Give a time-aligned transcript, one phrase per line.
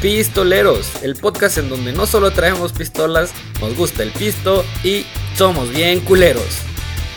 [0.00, 5.70] Pistoleros, el podcast en donde no solo traemos pistolas, nos gusta el pisto y somos
[5.70, 6.60] bien culeros.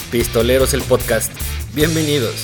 [0.09, 1.29] Pistoleros el podcast.
[1.73, 2.35] Bienvenidos.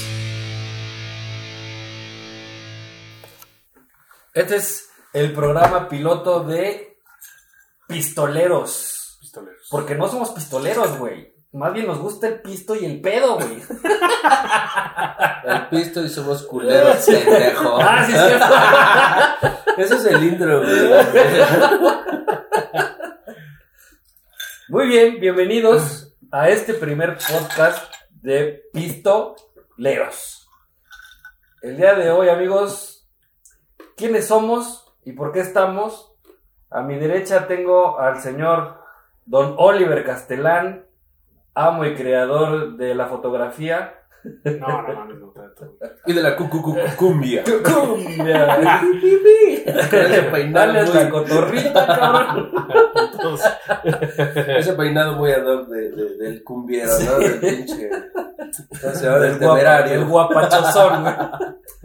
[4.34, 7.00] Este es el programa piloto de
[7.88, 9.18] Pistoleros.
[9.22, 9.68] Pistoleros.
[9.72, 11.35] Porque no somos pistoleros, güey.
[11.56, 13.64] Más bien nos gusta el pisto y el pedo, güey.
[15.46, 17.78] El pisto y somos culeros, pendejo.
[17.80, 18.46] Ah, sí, es cierto.
[19.78, 20.76] Eso es el intro, güey.
[24.68, 30.50] Muy bien, bienvenidos a este primer podcast de Pistoleros.
[31.62, 33.08] El día de hoy, amigos,
[33.96, 36.18] ¿quiénes somos y por qué estamos?
[36.70, 38.84] A mi derecha tengo al señor
[39.26, 40.85] Don Oliver Castelán,
[41.56, 43.94] amo y creador de la fotografía.
[44.44, 45.78] No, no mames, no tanto.
[46.08, 47.44] Y de la cu- cu- cu- cumbia.
[47.64, 48.82] Cumbia.
[49.66, 52.52] Ese peinado Dale la muy, cotorrita, cabrón.
[53.14, 53.52] Entonces,
[54.58, 57.20] ese peinado muy ad hoc de, de- del cumbiero, ¿no?
[57.20, 57.90] Del pinche.
[57.90, 59.94] El guapa- temerario.
[59.94, 61.14] el guapachozón, güey.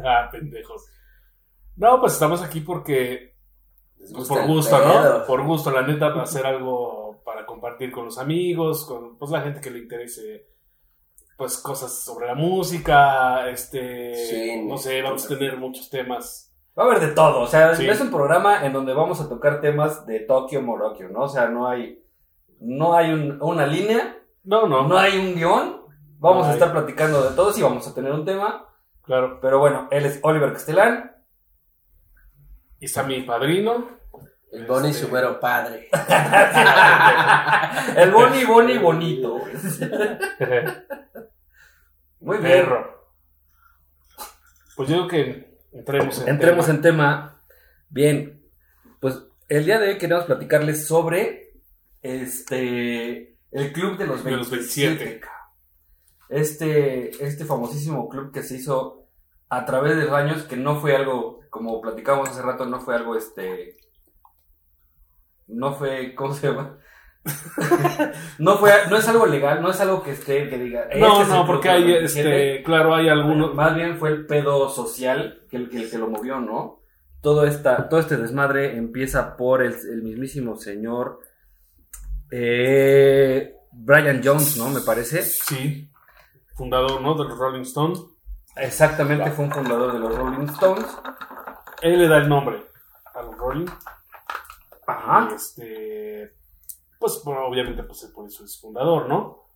[0.04, 0.86] ah, pendejos.
[1.76, 3.34] No, pues estamos aquí porque,
[4.14, 5.18] pues por gusto, pedo.
[5.20, 5.24] ¿no?
[5.26, 9.40] Por gusto, la neta, para hacer algo para compartir con los amigos, con pues la
[9.42, 10.48] gente que le interese,
[11.36, 16.52] pues cosas sobre la música, este, Sí, no sé, vamos a tener muchos temas.
[16.78, 17.88] Va a haber de todo, o sea, Sí.
[17.88, 21.20] es un programa en donde vamos a tocar temas de Tokio Morokio, ¿no?
[21.22, 22.02] O sea, no hay,
[22.60, 25.82] no hay un- una línea, No, no, no hay un guion,
[26.18, 28.66] vamos No a estar platicando de todos y vamos a tener un tema,
[29.02, 29.38] claro.
[29.40, 31.14] pero bueno, él es Oliver Castelán,
[32.80, 33.99] Y está mi padrino.
[34.52, 35.06] El Bonnie Este-
[35.40, 35.88] padre.
[37.96, 39.38] el Boni Boni Bonito.
[42.20, 43.00] Muy bien, Perro.
[44.76, 46.76] Pues yo digo que entremos en entremos tema.
[46.76, 47.40] en tema,
[47.88, 48.42] bien,
[48.98, 49.18] pues
[49.48, 51.52] el día de hoy queremos platicarles sobre,
[52.02, 55.20] este, el Club de los De los 27, 27.
[55.20, 55.40] cabrón.
[56.28, 59.06] este, este famosísimo club que se hizo
[59.48, 62.94] a través de los años, que no fue algo, como platicábamos hace rato, no fue
[62.94, 63.76] algo, este,
[65.52, 66.78] no fue, ¿cómo se llama?
[68.38, 70.86] no fue, no es algo legal, no es algo que esté, que diga.
[70.96, 72.04] No, "Este no, Club porque hay, 27".
[72.04, 73.54] este, claro, hay algunos.
[73.54, 76.80] Más bien fue el pedo social que el que, el que lo movió, ¿no?
[77.20, 81.20] Todo, esta, todo este desmadre empieza por el, el mismísimo señor
[82.30, 84.70] eh, Brian Jones, ¿no?
[84.70, 85.22] Me parece.
[85.22, 85.90] Sí,
[86.54, 87.14] fundador, ¿no?
[87.14, 88.00] De los Rolling Stones.
[88.56, 90.86] Exactamente, fue un fundador de los Rolling Stones.
[91.82, 92.62] Él le da el nombre
[93.14, 93.66] a los Rolling.
[94.90, 95.28] Ajá.
[95.30, 96.34] Y este,
[96.98, 99.46] pues bueno, obviamente, pues él por eso es fundador, ¿no?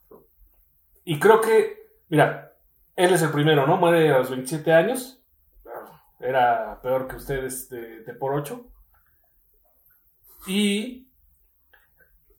[1.05, 2.53] Y creo que, mira,
[2.97, 3.77] él es el primero, ¿no?
[3.77, 5.21] Muere a los 27 años.
[6.21, 8.65] Era peor que ustedes de, de por 8.
[10.47, 11.09] Y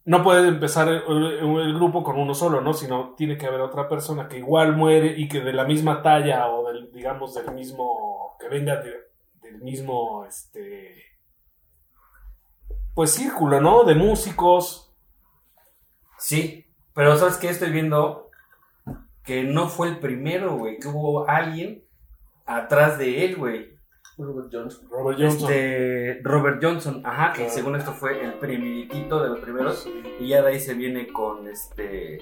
[0.05, 2.73] no puede empezar el, grupo con uno solo, ¿no?
[2.73, 6.47] Sino tiene que haber otra persona que igual muere y que de la misma talla
[6.47, 9.05] o del, digamos, del mismo, que venga de-
[9.41, 10.95] del mismo, este,
[12.95, 13.83] pues círculo, ¿no?
[13.83, 14.91] De músicos.
[16.17, 17.49] Sí, pero ¿sabes qué?
[17.49, 18.29] Estoy viendo
[19.23, 21.83] que no fue el primero, güey, que hubo alguien
[22.45, 23.75] atrás de él, güey.
[24.17, 24.87] Robert Johnson.
[24.89, 25.51] Robert Johnson.
[25.51, 27.53] Este, Robert Johnson, ajá, que Claro.
[27.53, 29.85] según esto fue el primeritito de los primeros.
[30.19, 32.19] Y ya de ahí se viene con este.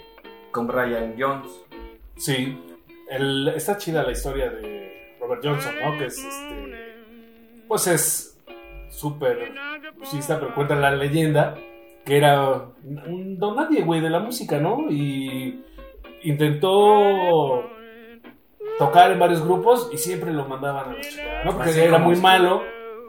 [0.52, 1.52] con Brian Jones.
[2.16, 2.60] Sí.
[3.10, 5.98] El- está chida la historia de Robert Johnson, ¿no?
[6.00, 7.66] Que es este.
[7.68, 8.40] Pues es
[8.90, 9.52] súper
[9.98, 11.56] musicista, pero cuenta la leyenda
[12.06, 14.90] que era un don nadie, güey, de la música, ¿no?
[14.90, 15.64] Y
[16.24, 17.64] intentó
[18.78, 21.52] tocar en varios grupos y siempre lo mandaban a la chingada, ¿no?
[21.54, 22.62] Porque Así era muy malo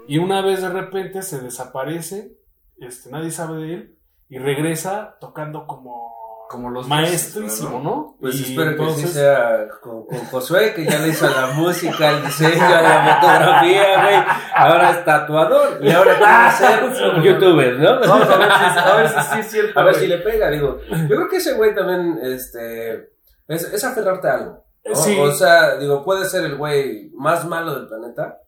[0.06, 2.37] y una vez de repente se desaparece,
[2.78, 6.12] este, nadie sabe de él y regresa tocando como,
[6.55, 8.17] Como los maestrísimo, ¿no?
[8.21, 12.11] Pues Y espero que sí sea con, con Josué, que ya le hizo la música,
[12.11, 14.15] el diseño, la fotografía, güey.
[14.55, 17.99] Ahora es tatuador y ahora quiere ser un youtuber, ¿no?
[18.09, 19.81] Vamos a ver si, a ver si sí es cierto.
[19.81, 20.79] A ver si le pega, digo.
[20.89, 23.11] Yo creo que ese güey también, este,
[23.49, 24.65] es, es aferrarte a algo.
[24.85, 24.95] ¿no?
[24.95, 25.19] Sí.
[25.19, 28.43] O sea, digo, puede ser el güey más malo del planeta,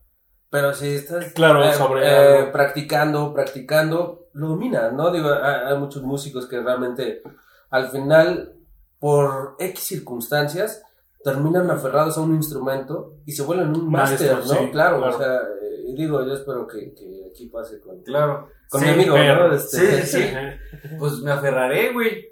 [0.48, 5.10] pero si estás Claro, eh, sobre eh, practicando, practicando, lo dominas, ¿no?
[5.10, 7.22] Digo, hay, hay muchos músicos que realmente
[7.70, 8.54] al final,
[8.98, 10.82] por X circunstancias,
[11.22, 14.42] terminan aferrados a un instrumento y se vuelven un máster, ¿no?
[14.44, 15.16] sí, claro, claro.
[15.16, 18.48] o sea, eh, y digo, yo espero que, que aquí pase con, Claro.
[18.70, 19.54] con Sí, mi amigo, pero- ¿no?
[19.54, 20.28] Este, sí, sí.
[20.98, 22.24] Pues me aferraré, güey.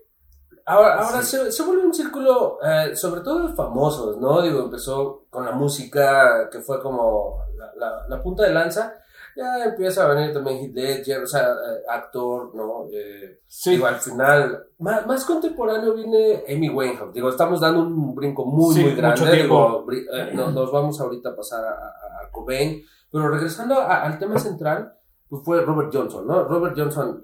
[0.66, 1.36] Ahora, ahora Sí.
[1.36, 4.40] se, se vuelve un círculo, eh, sobre todo de famosos, ¿no?
[4.40, 8.94] Digo, empezó con la música, que fue como la, la- la punta de lanza,
[9.36, 12.86] ya empieza a venir también Heath Ledger, o sea, eh, actor, ¿no?
[12.92, 17.12] Eh, Sí, Digo, al final, más, más contemporáneo viene Amy Winehouse.
[17.14, 19.30] Digo, estamos dando un brinco muy, Sí, muy mucho grande.
[19.36, 19.84] tiempo.
[19.88, 22.82] Digo, eh, no- nos vamos ahorita a pasar a, a- a Cobain.
[23.12, 24.92] Pero regresando a- al tema central,
[25.28, 26.44] pues fue Robert Johnson, ¿no?
[26.44, 27.22] Robert Johnson,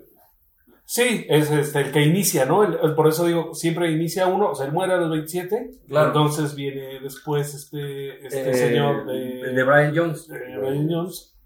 [0.84, 2.62] sí, es este, el que inicia, ¿no?
[2.64, 5.70] El- el- por eso digo, siempre inicia uno, o sea, él muere a los 27,
[5.88, 6.08] Claro.
[6.08, 10.28] entonces viene después este, este Eh, señor de, de Brian Jones.
[10.28, 11.36] de Brian Jones,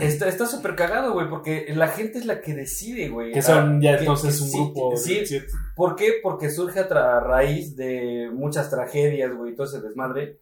[0.00, 3.32] Está está súper cagado, güey, porque la gente es la que decide, güey.
[3.32, 5.46] que son ya que- entonces que un sí, grupo de Sí, 27.
[5.76, 6.12] ¿Por qué?
[6.22, 10.40] Porque surge a, raíz de muchas tragedias, güey, todo ese desmadre.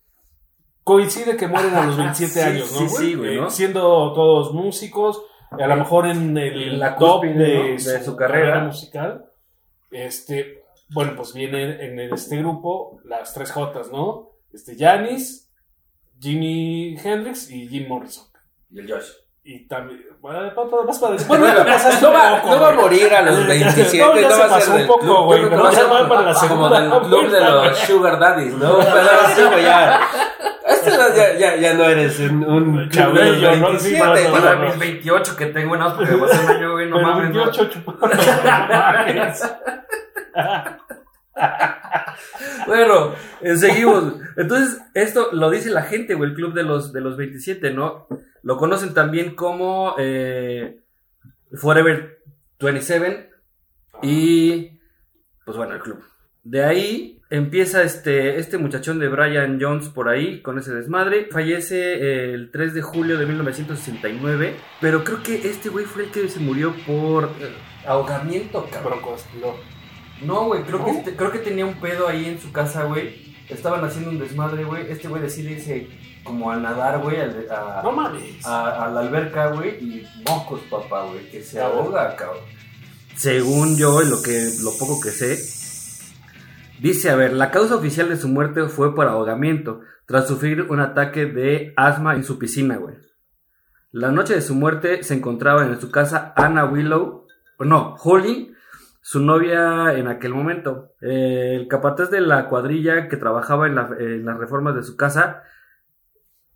[0.85, 2.89] Coincide que mueren a los 27 Sí, años, ¿no?
[2.89, 3.50] sí, sí, güey, ¿no?
[3.50, 3.81] Siendo
[4.15, 7.91] todos músicos, a lo mejor en el la top cúspide, de, ¿no?
[7.93, 8.61] de su carrera.
[8.65, 9.25] musical.
[9.91, 14.31] Este, bueno, pues vienen en este grupo las tres Jotas, ¿no?
[14.53, 15.53] Este, Janis,
[16.21, 18.27] Jimi Hendrix y Jim Morrison.
[18.71, 19.09] Y el Josh.
[19.44, 20.41] Y también, bueno,
[20.87, 21.47] más para bueno, Bueno,
[22.00, 24.56] no, va, poco, no va a morir a los 27, No, ya no, se va
[24.56, 26.81] a ser un poco, club, güey, yo creo pero que va para la como segunda
[26.81, 28.79] del club de los Sugar Daddies, ¿no?
[28.79, 30.00] Pero sí, güey, ya.
[30.65, 33.79] Este no- ya, ya, ya no eres un, un club de los ¿no?
[33.81, 34.43] Sí, 27, no, no, güey.
[34.43, 34.67] Para no.
[34.67, 37.31] mis 28 que tengo, no, porque va a ser un año, güey, no mames.
[37.31, 37.43] no.
[37.44, 38.11] 28 chupados.
[42.67, 44.15] Bueno, eh, seguimos.
[44.37, 48.06] Entonces, esto lo dice la gente, güey, el club de los, de los 27, ¿no?
[48.43, 50.79] Lo conocen también como eh,
[51.55, 52.23] Forever
[52.61, 53.31] 27
[54.03, 54.79] y,
[55.44, 56.03] pues bueno, el club.
[56.44, 61.29] De ahí empieza este, este muchachón de Brian Jones por ahí con ese desmadre.
[61.31, 66.29] Fallece el 3 de julio de 1969, pero creo que este güey fue el que
[66.29, 67.53] se murió por eh,
[67.87, 68.99] ahogamiento, cabrón.
[69.03, 69.25] Broncos,
[70.25, 70.47] no.
[70.47, 70.85] Güey, creo, ¿No?
[70.85, 73.33] que este- creo que tenía un pedo ahí en su casa, güey.
[73.49, 74.91] Estaban haciendo un desmadre, güey.
[74.91, 75.89] Este güey decide irse
[76.25, 78.45] como a nadar, güey, al- a, No mames.
[78.47, 79.71] a- a la alberca, güey.
[79.83, 82.43] Y mocos, papá, güey, que se ahoga, cabrón.
[83.17, 85.37] Según yo, y lo, que, lo poco que sé,
[86.81, 90.81] dice, a ver, la causa oficial de su muerte fue por ahogamiento, tras sufrir un
[90.81, 92.97] ataque de asma en su piscina, güey.
[93.93, 97.27] La noche de su muerte se encontraba en su casa Anna Willow,
[97.61, 98.55] no, Holly,
[99.03, 100.93] su novia en aquel momento.
[101.03, 104.97] Eh, el capataz de la cuadrilla que trabajaba en, la- en las reformas de su
[104.97, 105.43] casa.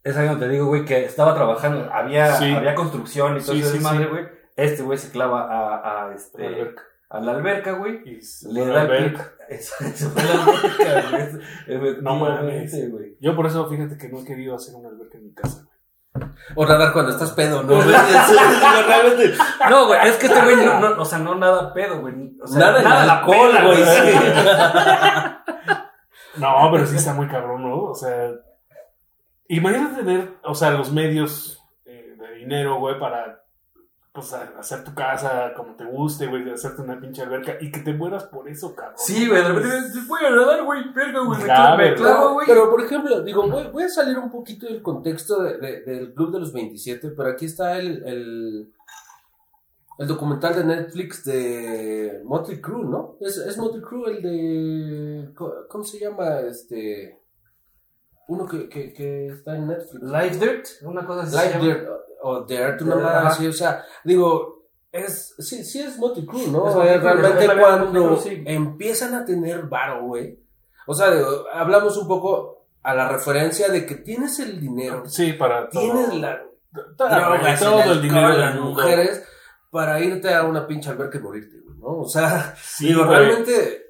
[0.06, 2.52] Es ahí donde te digo, güey, que estaba trabajando, había, Sí.
[2.54, 4.10] había construcción y todo Sí, sí, desmadre, sí.
[4.10, 4.24] güey.
[4.56, 6.82] Este güey se clava a, a, este, La alberca.
[7.10, 8.02] a la alberca, güey.
[8.50, 9.22] Le da alberca.
[9.22, 9.24] pico.
[9.48, 11.96] Eso, eso fue la alberca, güey.
[12.02, 12.90] No mames.
[12.90, 13.16] güey.
[13.20, 15.62] Yo por eso, fíjate que no he querido hacer una alberca en mi casa.
[15.64, 16.30] güey.
[16.54, 17.74] O nadar cuando estás pedo, ¿no?
[19.70, 22.14] No, güey, es que este güey, no, no, o sea, no nada pedo, güey.
[22.42, 23.84] O sea, Nada en la alcohol, güey.
[23.84, 24.18] sí.
[26.38, 27.82] No, pero sí está muy cabrón, ¿no?
[27.84, 28.30] O sea,
[29.48, 33.42] imagínate tener, o sea, los medios eh, de dinero, güey, para
[34.12, 37.80] pues, hacer tu casa como te guste, güey, de hacerte una pinche alberca y que
[37.80, 38.94] te mueras por eso, cabrón.
[38.96, 42.46] Sí, güey, de repente voy a nadar, güey, verga, güey, me Claro, clavo, güey.
[42.46, 46.14] Pero, por ejemplo, digo, voy, voy a salir un poquito del contexto de- de- del
[46.14, 48.72] Club de los 27, pero aquí está el, el,
[49.98, 53.16] el documental de Netflix de Motley Crue, ¿no?
[53.20, 55.34] Es, es Motley Crue el de...
[55.68, 56.40] ¿Cómo se llama?
[56.40, 57.20] Este...
[58.28, 60.02] Uno que, que, que está en Netflix.
[60.02, 61.58] Life Dirt, una cosa así.
[61.58, 61.86] Dirt
[62.22, 63.28] o Dirt, una ajá.
[63.28, 66.68] así, o sea, digo, es, sí, sí es Motley Crue, ¿no?
[66.68, 68.42] Es Motley Crue, realmente es de cuando Motley Crue, sí.
[68.46, 70.38] empiezan a tener varo, güey.
[70.86, 75.32] O sea, digo, hablamos un poco a la referencia de que tienes el dinero, Sí,
[75.34, 75.82] para todo.
[75.82, 76.40] tienes la
[76.96, 78.70] Todo, drogas, todo el el dinero del las mundo.
[78.70, 79.24] mujeres
[79.70, 82.00] para irte a una pinche alberca y morirte, güey, ¿no?
[82.02, 83.18] O sea, Sí, digo, güey.
[83.18, 83.82] realmente eh,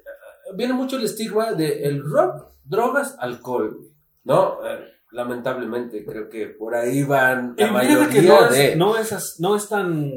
[0.55, 3.91] viene mucho el estigma de el rock, drogas, alcohol, güey,
[4.27, 4.57] ¿no?
[4.67, 8.71] Eh, lamentablemente creo que por ahí van la Y mayoría que no de...
[8.71, 10.11] es, no, es, as- no es tan.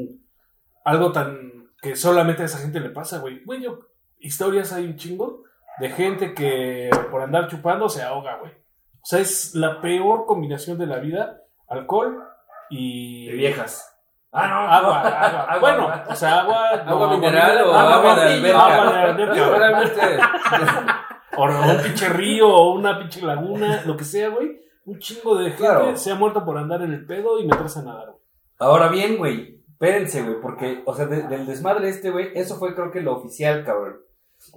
[0.83, 1.49] Algo tan.
[1.81, 3.43] que solamente a esa gente le pasa, güey.
[3.45, 3.79] Güey, yo.
[4.19, 5.43] Historias hay un chingo
[5.79, 8.51] de gente que por andar chupando se ahoga, güey.
[8.51, 12.21] O sea, es la peor combinación de la vida: alcohol
[12.69, 13.27] y.
[13.27, 13.87] De viejas.
[14.33, 15.59] Ah, no, Agua, agua.
[15.59, 16.05] bueno, agua.
[16.09, 16.69] o sea, agua.
[16.69, 18.65] ¿Agua no, mineral o agua agua de de alberca?
[18.65, 21.07] Agua de alberca.
[21.37, 24.59] O un pinche río o una pinche laguna, lo que sea, güey.
[24.85, 25.95] Un chingo de gente Claro.
[25.95, 28.05] se ha muerto por andar en el pedo y meterse a nadar.
[28.07, 28.17] güey.
[28.59, 32.75] Ahora bien, güey, espérense, güey, porque, o sea, de- del desmadre este, güey, eso fue
[32.75, 33.97] creo que lo oficial, cabrón.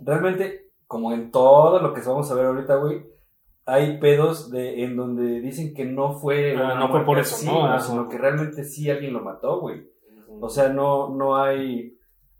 [0.02, 3.06] Realmente, como en todo lo que vamos a ver ahorita, güey,
[3.66, 6.54] hay pedos de, en donde dicen que no fue...
[6.56, 7.64] Ah, no fue por eso, así, ¿no?
[7.66, 8.08] Ah, sino no.
[8.08, 9.88] que realmente sí alguien lo mató, güey.
[10.40, 11.96] O sea, no, no hay...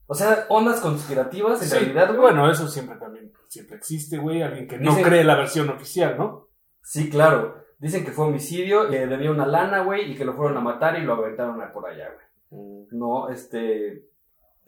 [0.06, 2.20] O sea, ondas conspirativas, en Sí, realidad, güey.
[2.20, 4.42] bueno, eso siempre también siempre existe, güey.
[4.42, 6.48] Alguien que no Dicen- cree la versión oficial, ¿no?
[6.82, 7.64] Sí, claro.
[7.78, 10.98] Dicen que fue homicidio, le debía una lana, güey, y que lo fueron a matar
[10.98, 12.08] y lo aventaron a por allá,
[12.50, 12.86] güey.
[12.92, 14.06] No, este.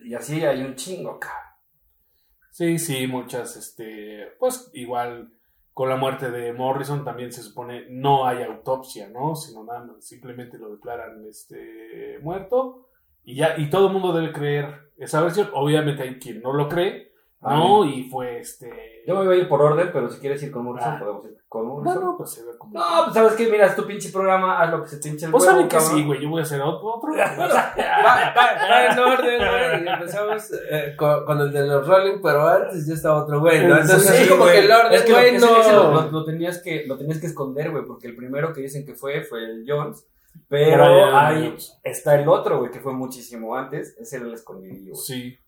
[0.00, 1.42] Y así hay un chingo, cabrón.
[2.50, 5.30] Sí, sí, muchas, este, pues igual
[5.74, 9.36] con la muerte de Morrison también se supone no hay autopsia, ¿no?
[9.36, 12.85] Sino nada, simplemente lo declaran este muerto
[13.26, 15.50] y ya, y todo el mundo debe creer esa versión.
[15.52, 17.84] Obviamente hay quien no lo cree, ¿no?
[17.84, 19.02] Y fue este.
[19.06, 20.98] Yo me voy a ir por orden, pero si quieres ir con Morrison, Ah.
[20.98, 21.94] podemos ir con Morrison.
[21.94, 22.72] Bueno, pues se ve como.
[22.78, 25.26] No, pues sabes qué, mira, es tu pinche programa, haz lo que se te hinche
[25.26, 25.94] el Pues huevo, saben que cabrón.
[25.98, 26.88] sí, güey, yo voy a hacer otro.
[26.94, 27.12] otro.
[27.16, 29.94] Va, va, va en orden, güey.
[29.94, 33.78] Empezamos eh, con, con el de los Rolling, pero antes ya estaba otro güey, ¿no?
[33.78, 34.54] Entonces, Sí, como güey.
[34.60, 35.92] que el orden, Es que güey, ese- ese no.
[35.92, 38.94] lo- lo tenías que, lo tenías que esconder, güey, porque el primero que dicen que
[38.94, 40.04] fue fue el Jones,
[40.48, 41.80] pero ahí Jones.
[41.82, 45.04] está el otro, güey, que fue muchísimo antes, ese era el escondidillo, güey.
[45.04, 45.38] Sí.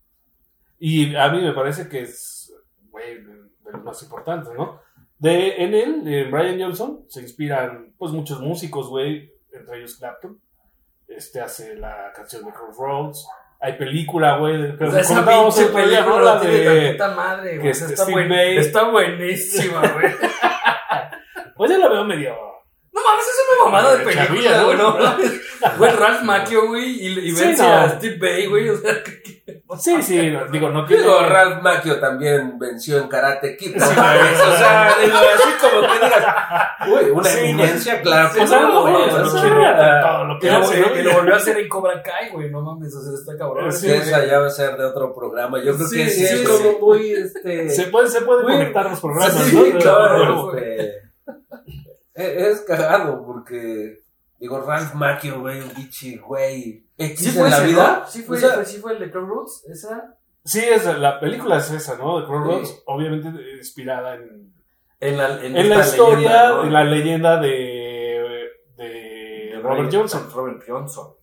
[0.78, 2.54] Y a mí me parece que es,
[2.90, 4.80] güey, de, de los más importantes, ¿no?
[5.18, 10.40] De, en él, en Brian Johnson, se inspiran, pues, muchos músicos, güey, entre ellos Clapton.
[11.08, 13.26] Este hace la canción de Crossroads.
[13.60, 15.72] Hay película, güey, de- pero O sea, esa pinche ¿no?
[15.74, 17.62] película La tiene de- tantita madre, güey.
[17.62, 20.12] que está, buen- está buenísima, güey.
[21.56, 22.36] Pues yo la veo medio...
[22.92, 24.98] No mames, es una mamada de película, güey, ¿no?
[24.98, 25.40] no mames.
[25.76, 27.68] Güey, Ralph Macchio, güey, y, y Sí, vence no.
[27.74, 31.02] a Steve Bay, güey, o sea, que- que- Sí, sí, digo, no tiene...
[31.02, 33.74] Digo, Ralph Macchio también venció en Karate Kid.
[33.76, 33.84] ¿no?
[33.84, 36.24] Sí, o sea, digo, así como que digas,
[36.86, 38.30] uy, una Sí, eminencia, claro.
[38.40, 41.10] O sea, no, güey, o o sea, sea, todo lo que lo, hace, que lo
[41.10, 41.16] ¿no?
[41.18, 43.72] volvió a hacer en Cobra Kai, güey, no mames, o sea, está cabrón.
[43.72, 45.58] Sí, que esa ya va a ser de otro programa.
[45.62, 46.44] Yo creo Sí, que sí, sí, es sí.
[46.46, 47.68] como muy, este...
[47.70, 49.64] Se puede, se puede Güey, conectar los programas, Sí, ¿no?
[49.64, 50.92] De- claro, este,
[52.18, 54.00] es, es cagado porque,
[54.38, 58.00] digo, Ralph Macchio, güey, un bichi, güey, Sí en fue la ese, vida.
[58.04, 58.10] ¿no?
[58.10, 60.14] Sí fue, O sea, fue- sí fue el de Crossroads, esa.
[60.44, 62.20] Sí, es, la película es esa, ¿no?
[62.20, 62.76] De Crossroads, Sí.
[62.86, 64.52] obviamente inspirada en,
[65.00, 66.62] En la, en en la historia, leyenda, ¿no?
[66.64, 70.28] en la leyenda de, de Robert Johnson.
[70.34, 71.14] Robert Johnson.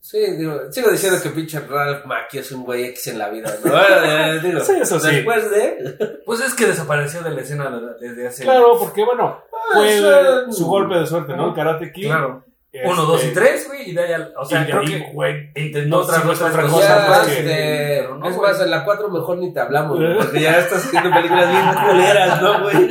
[0.00, 3.52] Sí, digo, sigo diciendo que pinche Ralph Macchio es un güey X en la vida,
[3.64, 3.72] ¿no?
[4.04, 5.16] Eh, digo, Sí, eso sí.
[5.16, 6.20] Después de...
[6.24, 8.44] Pues es que desapareció de la escena de- desde hace.
[8.44, 9.42] Claro, porque bueno,
[9.72, 11.48] fue son- su golpe de suerte, ¿no?
[11.48, 12.06] El Karate Kid.
[12.06, 12.44] Claro.
[12.72, 14.34] Este, Uno, dos y tres, güey, y de ahí al.
[14.36, 17.42] O sea, creo ahí, que güey, intentó no, otra sí, cosa, otra cosa, pues, este,
[17.44, 20.58] que- pero no, es más, en la 4 mejor ni te hablamos, güey, porque ya
[20.58, 22.90] estás haciendo películas bien culeras, ¿no, güey?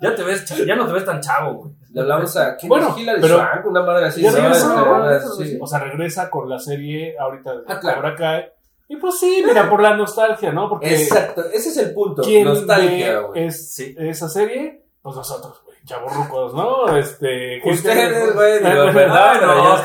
[0.00, 1.74] Ya te ves, ya no te ves tan chavo, güey.
[1.92, 3.66] Le hablamos a ¿quién Bueno, es Hilary pero- Swank?
[3.66, 4.24] Una madre así.
[4.24, 5.58] Este.
[5.60, 8.14] O sea, regresa con la serie ahorita de Ah, claro.
[8.16, 8.46] Kai.
[8.88, 10.68] Y pues sí, mira, por la nostalgia, ¿no?
[10.68, 12.22] Porque Exacto, ese es el punto.
[12.22, 13.44] ¿quién Nostalgia, ve güey.
[13.46, 13.94] es, Sí.
[13.98, 14.84] esa serie?
[15.02, 16.96] Pues nosotros, güey, chavorrucos, ¿no?
[16.96, 19.14] Este, Ustedes, güey, digo, Ay, pero no,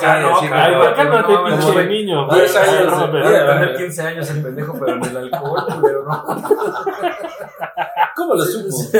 [0.01, 0.77] Ay, ¿no?
[0.79, 1.87] güey, cálmate, no, pinche güey.
[1.87, 2.27] niño.
[2.27, 2.41] Güey.
[2.85, 3.23] No, güey.
[3.23, 6.25] Debe Mira, tener 15 años el pendejo, pero en el alcohol, pero no.
[8.15, 8.71] ¿Cómo lo supo?
[8.71, 8.97] Se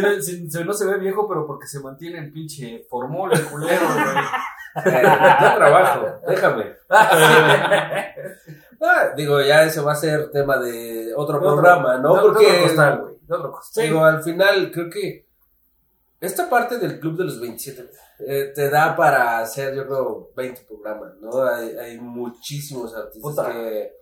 [0.00, 3.44] ve- se- se- no se ve viejo, pero porque se mantiene en pinche formol el
[3.44, 4.24] culero, güey.
[4.84, 6.64] Yo trabajo, déjame.
[8.86, 12.12] Ah, digo, ya ese va a ser tema de otro programa, ¿no?
[12.14, 13.14] De otro Porque, costal, güey.
[13.22, 13.84] De otro costal.
[13.84, 15.23] digo, al final creo que
[16.24, 17.90] esta parte del Club de los 27
[18.26, 21.44] eh, te da para hacer, yo creo, 20 programas, ¿no?
[21.44, 23.52] Hay, hay muchísimos artistas Puta.
[23.52, 23.92] que...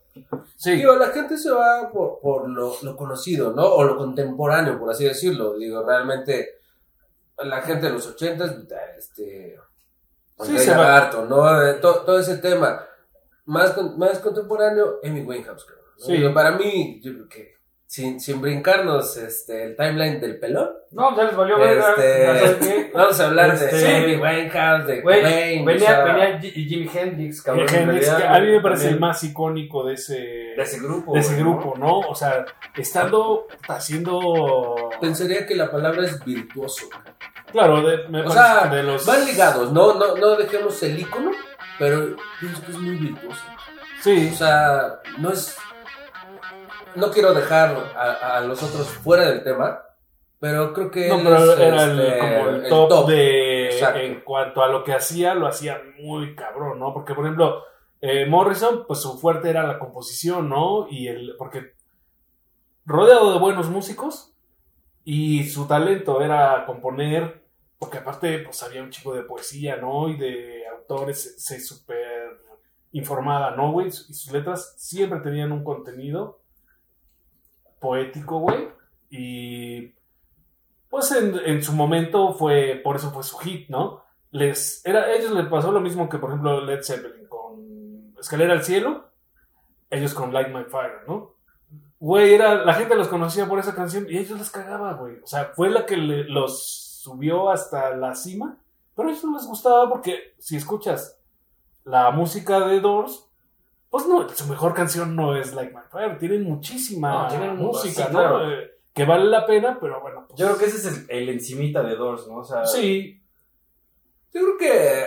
[0.57, 3.65] Sí, Digo, la gente se va por, por lo, lo conocido, ¿no?
[3.67, 5.57] O lo contemporáneo, por así decirlo.
[5.57, 6.49] Digo, realmente,
[7.39, 8.55] la gente de los ochentas,
[8.99, 9.57] este...
[10.41, 11.11] Sí, se va.
[11.29, 11.63] ¿no?
[11.63, 12.85] Eh, to- todo ese tema.
[13.47, 15.79] Más, más contemporáneo, Amy Winehouse, creo.
[15.99, 16.05] ¿no?
[16.05, 16.13] Sí.
[16.15, 17.55] Digo, para mí, yo creo que
[17.93, 21.91] sin, sin brincarnos este, el timeline del pelón, No, ya les valió verga.
[21.95, 25.05] Este- vamos a hablar Este- de Amy Winehouse, de o
[25.67, 27.67] venía, sea, venía Ji- Jimi Hendrix, cabrón.
[27.69, 30.15] Hendrix, realidad, que a mí me parece el más icónico de ese,
[30.57, 31.13] De ese grupo.
[31.13, 31.99] de ese grupo, ¿no?
[31.99, 32.47] O sea,
[32.79, 34.89] estando haciendo.
[35.01, 36.89] pensaría que la palabra es virtuoso.
[37.53, 39.05] Claro, de, me O sea, de los.
[39.05, 41.31] Van ligados, no, no, no dejemos el icono,
[41.79, 43.43] pero pienso que es muy virtuoso.
[44.01, 45.57] Sí, O sea, no es.
[46.95, 49.83] No quiero dejar a, a los otros fuera del tema,
[50.43, 51.07] pero creo que.
[51.09, 53.67] no, él pero es, era el, este, como el el top, de.
[53.67, 54.01] Exacto.
[54.01, 56.93] En cuanto a lo que hacía, lo hacía muy cabrón, ¿no?
[56.93, 57.63] Porque, por ejemplo,
[58.01, 60.89] eh, Morrison, pues su fuerte era la composición, ¿no?
[60.91, 61.37] Y el.
[61.39, 61.75] Porque
[62.85, 64.35] rodeado de buenos músicos
[65.05, 67.45] y su talento era componer,
[67.79, 70.09] porque aparte, pues había un chico de poesía, ¿no?
[70.09, 72.41] Y de autores, se, super
[72.91, 73.87] informaba, ¿no, güey?
[73.87, 76.42] Y sus letras siempre tenían un contenido
[77.83, 78.69] poético, güey.
[79.11, 79.93] Y
[80.89, 84.05] pues en, su momento fue, por eso fue su hit, ¿no?
[84.31, 88.55] Les, era, a ellos les pasó lo mismo que, por ejemplo, Led Zeppelin con Escalera
[88.55, 89.11] al Cielo,
[89.91, 91.35] ellos con Light My Fire, ¿no?
[91.99, 95.19] Güey, era, la gente los conocía por esa canción y ellos les cagaba, güey.
[95.23, 98.59] O sea, fue la que los subió hasta la cima,
[98.97, 101.19] pero a ellos no les gustaba porque si escuchas
[101.85, 103.29] la música de Doors,
[103.93, 107.67] pues no, su mejor canción no es Like My Fire, tienen muchísima No, tienen mu-
[107.67, 108.19] música, sí, ¿no?
[108.19, 108.51] claro.
[108.51, 111.29] Eh, que vale la pena, pero bueno, pues, Yo creo que ese es el, el
[111.29, 112.39] encimita de Doors, ¿no?
[112.39, 113.23] O sea, sí,
[114.35, 115.05] Yo creo que eh,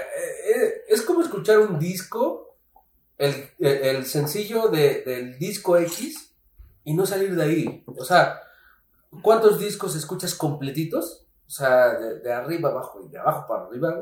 [0.55, 2.55] eh, es como escuchar un disco,
[3.17, 6.31] el, el- sencillo de- del disco X
[6.83, 7.83] y no salir de ahí.
[7.87, 8.39] O sea,
[9.23, 11.25] ¿cuántos discos escuchas completitos?
[11.47, 13.99] O sea, de, de arriba abajo y de abajo para arriba.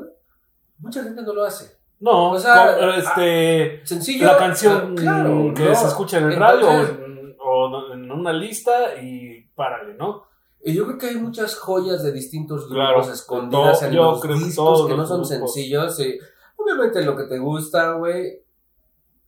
[0.78, 1.74] Mucha gente no lo hace.
[2.04, 4.26] No, O sea, co- este, Sencillo.
[4.26, 5.74] la canción ah, claro, que no.
[5.74, 10.24] se escucha en el radio Entonces- o en, o en una lista y párale, ¿no?
[10.66, 14.28] Y yo creo que hay muchas joyas de distintos grupos Claro, escondidas en los que
[14.28, 15.28] discos que no son grupos.
[15.52, 16.00] sencillos.
[16.00, 16.18] Y
[16.56, 18.42] obviamente lo que te gusta, güey.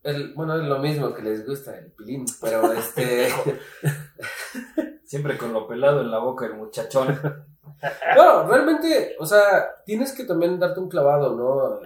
[0.02, 3.28] El, bueno, es lo mismo que les gusta el pilín, pero este.
[5.04, 7.18] siempre con lo pelado en la boca el muchachón.
[8.16, 11.80] No, realmente, o sea, tienes que también darte un clavado, ¿no?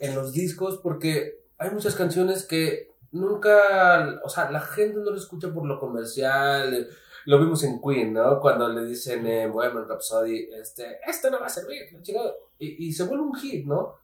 [0.00, 4.20] En los discos, porque hay muchas canciones que nunca.
[4.24, 6.88] O sea, la gente no lo escucha por lo comercial.
[7.24, 8.38] Lo vimos en Queen, ¿no?
[8.40, 12.20] Cuando le dicen en Bohemian Rhapsody, este, esto no va a servir, la.
[12.58, 13.94] Y, y se vuelve un hit, ¿no?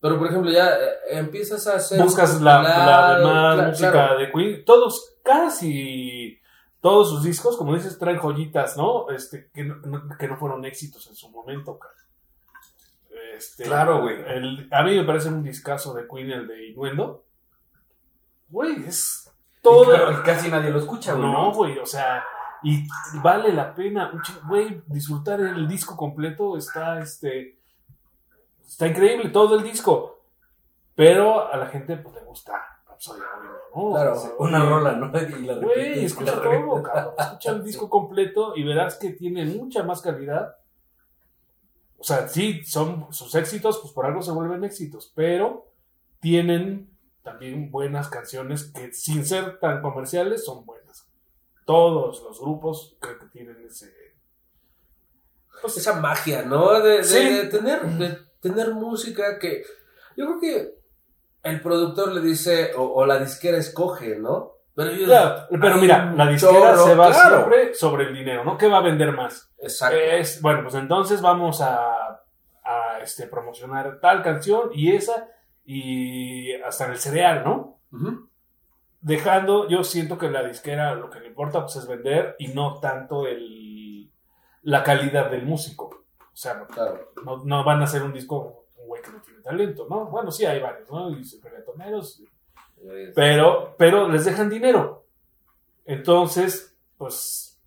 [0.00, 2.02] Pero, por ejemplo, ya eh, empiezas a hacer...
[2.02, 4.18] Buscas la, la demás cla- música claro.
[4.18, 6.40] de Queen, todos, casi
[6.82, 9.08] todos sus discos, como dices, traen joyitas, ¿no?
[9.10, 11.94] Este, que no, no- que no fueron éxitos en su momento, cara.
[13.36, 14.20] Este, Claro, güey.
[14.26, 17.24] el- A mí me parece un discazo de Queen, el de Innuendo.
[18.50, 20.22] Güey, es todo.
[20.24, 21.30] Casi nadie lo escucha, güey.
[21.30, 22.24] No, güey, o sea,
[22.62, 22.86] y
[23.22, 24.12] vale la pena,
[24.46, 27.58] güey, disfrutar el disco completo está, este,
[28.66, 30.20] está increíble todo el disco,
[30.94, 32.52] pero a la gente pues le gusta
[33.08, 33.90] ¿no?
[33.92, 35.10] Claro, Una rola, ¿no?
[35.20, 39.44] Y la Güey, escucha la todo, cabrón, escucha el disco completo y verás que tiene
[39.46, 40.56] mucha más calidad.
[41.98, 45.66] O sea, sí, son sus éxitos, pues por algo se vuelven éxitos, pero
[46.20, 46.90] tienen
[47.22, 51.08] también buenas canciones que sin ser tan comerciales son buenas.
[51.64, 53.92] Todos los grupos creo que tienen ese...
[55.60, 56.72] Pues esa magia, ¿no?
[56.80, 57.32] De, de- Sí.
[57.32, 59.62] de tener, de tener música que...
[60.16, 60.81] Yo creo que
[61.42, 64.52] el productor le dice, o, o la disquera escoge, ¿no?
[64.74, 65.08] Pero ellos...
[65.08, 67.36] Claro, pero hay mira, la disquera chorro, se va claro.
[67.36, 68.56] siempre sobre el dinero, ¿no?
[68.56, 69.52] ¿Qué va a vender más?
[69.58, 69.96] Exacto.
[69.96, 72.22] Es, bueno, pues entonces vamos a,
[72.64, 75.28] a, este, promocionar tal canción y esa
[75.64, 77.80] y hasta en el cereal, ¿no?
[79.00, 82.78] Dejando, yo siento que la disquera lo que le importa pues es vender y no
[82.80, 84.10] tanto el,
[84.62, 86.04] la calidad del músico.
[86.20, 87.12] O sea, no, Claro.
[87.24, 90.06] no, no van a hacer un disco un güey que no tiene talento, ¿no?
[90.06, 91.10] Bueno, sí hay varios, ¿no?
[91.10, 92.22] Y reggaetoneros,
[93.14, 95.04] pero, pero les dejan dinero.
[95.84, 97.60] Entonces, pues,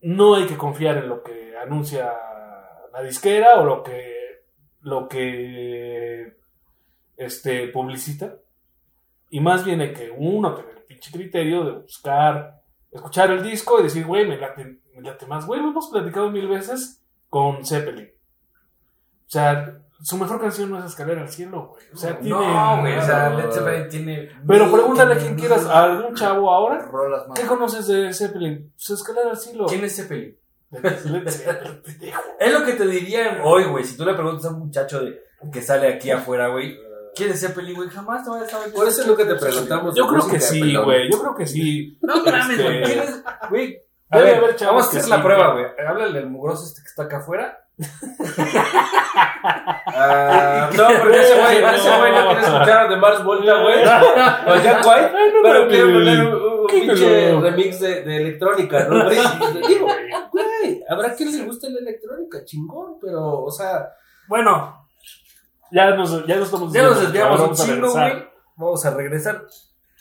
[0.00, 2.12] no hay que confiar en lo que anuncia
[2.92, 4.44] la disquera o lo que,
[4.82, 6.36] lo que,
[7.16, 8.36] este, publicita.
[9.30, 13.80] Y más bien hay que uno tener el pinche criterio de buscar, escuchar el disco
[13.80, 15.46] y decir, güey, me late, me late más.
[15.46, 18.10] Güey, lo hemos platicado mil veces con Zeppelin.
[19.26, 21.84] O sea, su mejor canción no es Escalera al Cielo, güey.
[21.92, 22.36] O sea, tiene...
[22.36, 23.30] No, güey, o sea.
[23.30, 24.30] Led Zeppelin tiene...
[24.46, 26.86] Pero pregúntale a quien quieras, a algún chavo ahora.
[26.90, 27.38] Rolas más.
[27.38, 28.72] ¿Qué conoces de Zeppelin?
[28.74, 29.66] Pues Escalera al Cielo.
[29.66, 30.36] ¿Quién es Zeppelin?
[30.70, 32.22] De Led Zeppelin, pendejo.
[32.40, 33.84] Es lo que te dirían hoy, güey.
[33.84, 36.78] Si tú le preguntas a un muchacho de, que sale aquí afuera, güey,
[37.14, 37.88] ¿quién es Zeppelin, güey?
[37.88, 38.72] Jamás te va a saber.
[38.72, 39.94] Por eso es lo que te preguntamos.
[39.94, 41.10] Yo creo que sí, güey.
[41.10, 41.98] Yo creo que sí.
[42.02, 42.82] No mames, güey.
[42.82, 43.22] Este, ¿Quién es?
[43.48, 45.64] Güey, a Debe ver, haber chavos vamos a hacer sí, la prueba, güey.
[45.64, 45.86] güey.
[45.86, 47.58] Háblale al mugroso este que está acá afuera.
[49.16, 53.82] Ah, no, porque ese güey, ese güey no quiere escuchar de Mars Volta, güey.
[53.82, 55.12] O Jack White.
[55.42, 59.04] Pero quiere poner un, pinche remix de, de electrónica, ¿no?
[59.04, 59.18] güey?
[59.68, 59.86] Digo,
[60.32, 63.88] güey, habrá quien le guste la electrónica, chingón, pero, o sea,
[64.28, 64.86] Bueno,
[65.70, 68.28] Ya nos, ya nos estamos ya nos desviamos un chingo, güey.
[68.56, 69.46] Vamos a regresar.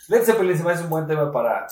[0.08, 1.68] Led Zeppelin se me hace un buen tema para,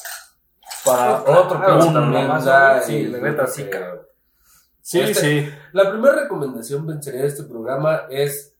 [0.85, 2.81] para otro también programa.
[2.81, 4.12] Sí, la neta sí, cabrón.
[4.85, 5.13] Sí, Este-
[5.45, 5.49] sí.
[5.71, 8.53] la primera recomendación pensaría de este programa es,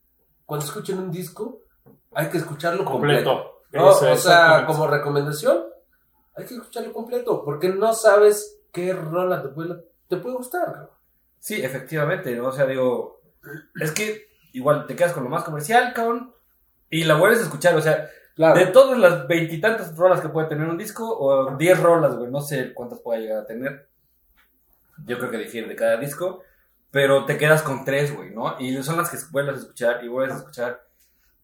[0.46, 1.60] cuando escuchen un disco,
[2.14, 3.30] hay que escucharlo completo.
[3.30, 3.50] Completo.
[3.74, 3.92] ¿no?
[3.92, 5.64] Eso, o sea, como recomendación,
[6.36, 10.90] hay que escucharlo completo, porque no sabes qué rola te puede, te puede gustar.
[11.40, 12.48] Sí, efectivamente, ¿no?
[12.48, 13.20] O sea, digo,
[13.82, 16.34] es que igual te quedas con lo más comercial, cabrón,
[16.90, 18.58] y la vuelves a escuchar, o sea, Claro.
[18.58, 22.40] de todas las veintitantas rolas que puede tener un disco, o diez rolas, güey, no
[22.40, 23.90] sé cuántas pueda llegar a tener.
[25.06, 26.42] Yo creo que difiere de cada disco,
[26.92, 28.56] pero te quedas con tres, güey, ¿no?
[28.60, 30.82] Y son las que vuelves a escuchar y vuelves a escuchar.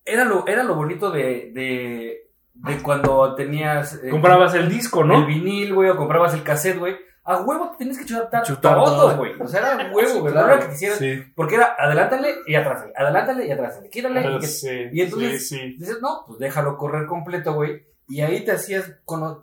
[0.05, 3.95] Era lo, era lo bonito de, de, de cuando tenías...
[4.03, 5.25] eh, Comprabas el disco, el ¿no?
[5.25, 6.95] vinil, güey, o comprabas el cassette, güey.
[7.25, 9.33] a huevo te tienes que chutar, Chutar todo, güey.
[9.39, 10.33] O sea, era huevo, güey.
[10.33, 10.59] claro.
[10.59, 10.97] Que quisieras.
[10.97, 11.23] Sí.
[11.35, 15.75] Porque era adelántale y atrásale, adelántale y atrásale, quítale y que- Sí, y entonces- sí.
[15.77, 17.85] Dices, no, pues déjalo correr completo, güey.
[18.07, 18.91] Y ahí te hacías,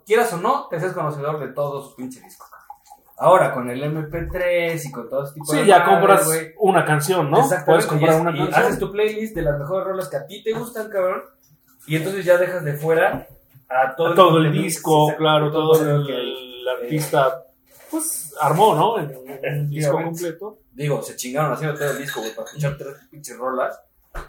[0.05, 2.45] quieras o no, te hacías conocedor de todo su pinche disco.
[3.19, 6.85] Ahora, con el MP3 y con todo ese tipo Sí, de ya madres, compras una
[6.85, 7.47] canción, ¿no?
[7.65, 8.63] Puedes comprar una y canción.
[8.63, 11.21] haces tu playlist de las mejores rolas que a ti te gustan, cabrón.
[11.87, 13.27] Y entonces ya dejas de fuera
[13.69, 15.81] a todo, todo el disco, sí, claro, todo hay.
[15.81, 17.43] el, el artista,
[17.89, 18.99] pues, armó, ¿no?
[18.99, 20.59] En un disco completo.
[20.73, 23.79] Digo, se chingaron haciendo todo el disco, güey, para escuchar tres pinches rolas.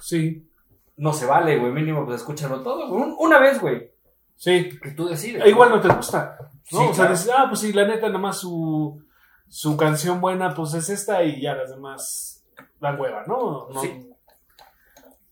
[0.01, 0.49] Sí,
[0.97, 2.89] No se vale, güey, mínimo, pues escúchalo todo.
[2.89, 3.03] güey.
[3.03, 3.91] Un- una vez, güey,
[4.35, 4.71] sí.
[4.83, 5.45] que tú decides.
[5.45, 6.39] E igual no te gusta,
[6.73, 6.79] ¿no?
[6.81, 7.11] Sí, o sea, claro.
[7.13, 9.03] dices, ah, pues sí, la neta, nada más su,
[9.49, 12.45] su canción buena, pues es esta y ya las demás
[12.81, 13.69] dan hueva, ¿no?
[13.73, 14.05] No- Sí.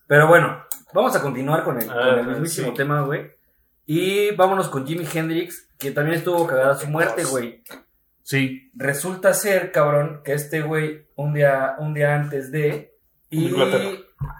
[0.06, 2.74] Pero bueno, vamos a continuar con el, Ah, con el mismísimo sí.
[2.74, 3.32] tema, güey.
[3.86, 7.62] Y vámonos con Jimi Hendrix, que también estuvo cagada su muerte, güey.
[8.22, 12.96] Sí, Resulta ser, cabrón, que este güey, un día, un día antes de.
[13.30, 13.52] Y.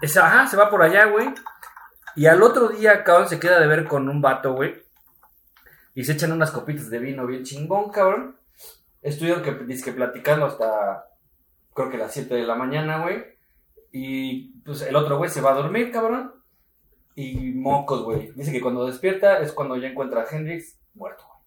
[0.01, 1.29] Es- ajá, se va por allá, güey.
[2.15, 4.75] Y al otro día, cabrón, se queda de ver con un vato, güey.
[5.97, 8.37] Y se echan unas copitas de vino bien chingón, cabrón.
[9.01, 11.05] Estuvieron que, dizque platicando hasta.
[11.73, 13.23] Creo que las 7 de la mañana, güey.
[13.91, 16.35] Y pues el otro güey se va a dormir, cabrón.
[17.15, 18.31] Y mocos, güey.
[18.35, 21.37] Dice que cuando despierta es cuando ya encuentra a Hendrix muerto, güey.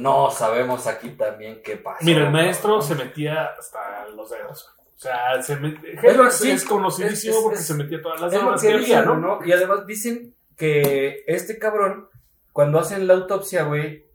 [0.00, 2.04] No sabemos aquí también qué pasa.
[2.04, 2.86] Mira, el maestro cabrón.
[2.88, 4.68] se metía hasta los dedos.
[4.94, 8.60] O sea, se met- Es lo conocidísimo es- es- porque se metía todas las drogas
[8.62, 9.38] que que había, dicen, ¿no?
[9.40, 9.44] ¿no?
[9.44, 12.08] Y además dicen que este cabrón,
[12.56, 14.06] cuando hacen la autopsia, güey,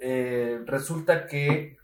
[0.00, 1.76] eh, resulta que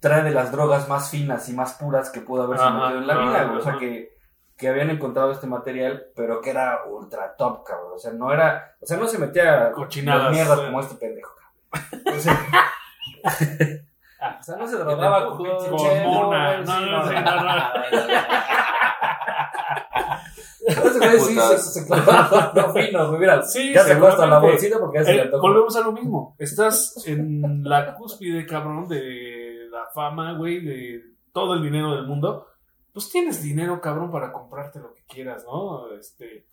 [0.00, 3.06] trae de las drogas más finas y más puras que pudo haberse Ajá, metido en
[3.06, 3.56] la vida, güey.
[3.56, 4.10] O sea, que,
[4.54, 7.92] que habían encontrado este material, pero que era ultra top, cabrón.
[7.94, 8.76] O sea, no era...
[8.82, 10.64] O sea, no se metía Cochinadas, las mierdas eh.
[10.66, 11.34] como este pendejo,
[11.72, 12.02] cabrón.
[12.14, 12.38] O sea,
[14.40, 17.72] o sea, no se drogaba con güey, No, no, sí, no, no.
[20.68, 23.20] Ese güey sí se, se clavaba no fino, güey.
[23.20, 25.92] Mira, Sí, ya se hasta la bolsita porque ya se le Eh, volvemos a lo
[25.92, 26.36] mismo.
[26.38, 31.02] Estás en la cúspide, cabrón, de la fama, güey, de
[31.32, 32.46] todo el dinero del mundo.
[32.92, 35.92] Pues tienes dinero, cabrón, para comprarte lo que quieras, ¿no?
[35.92, 36.46] Este.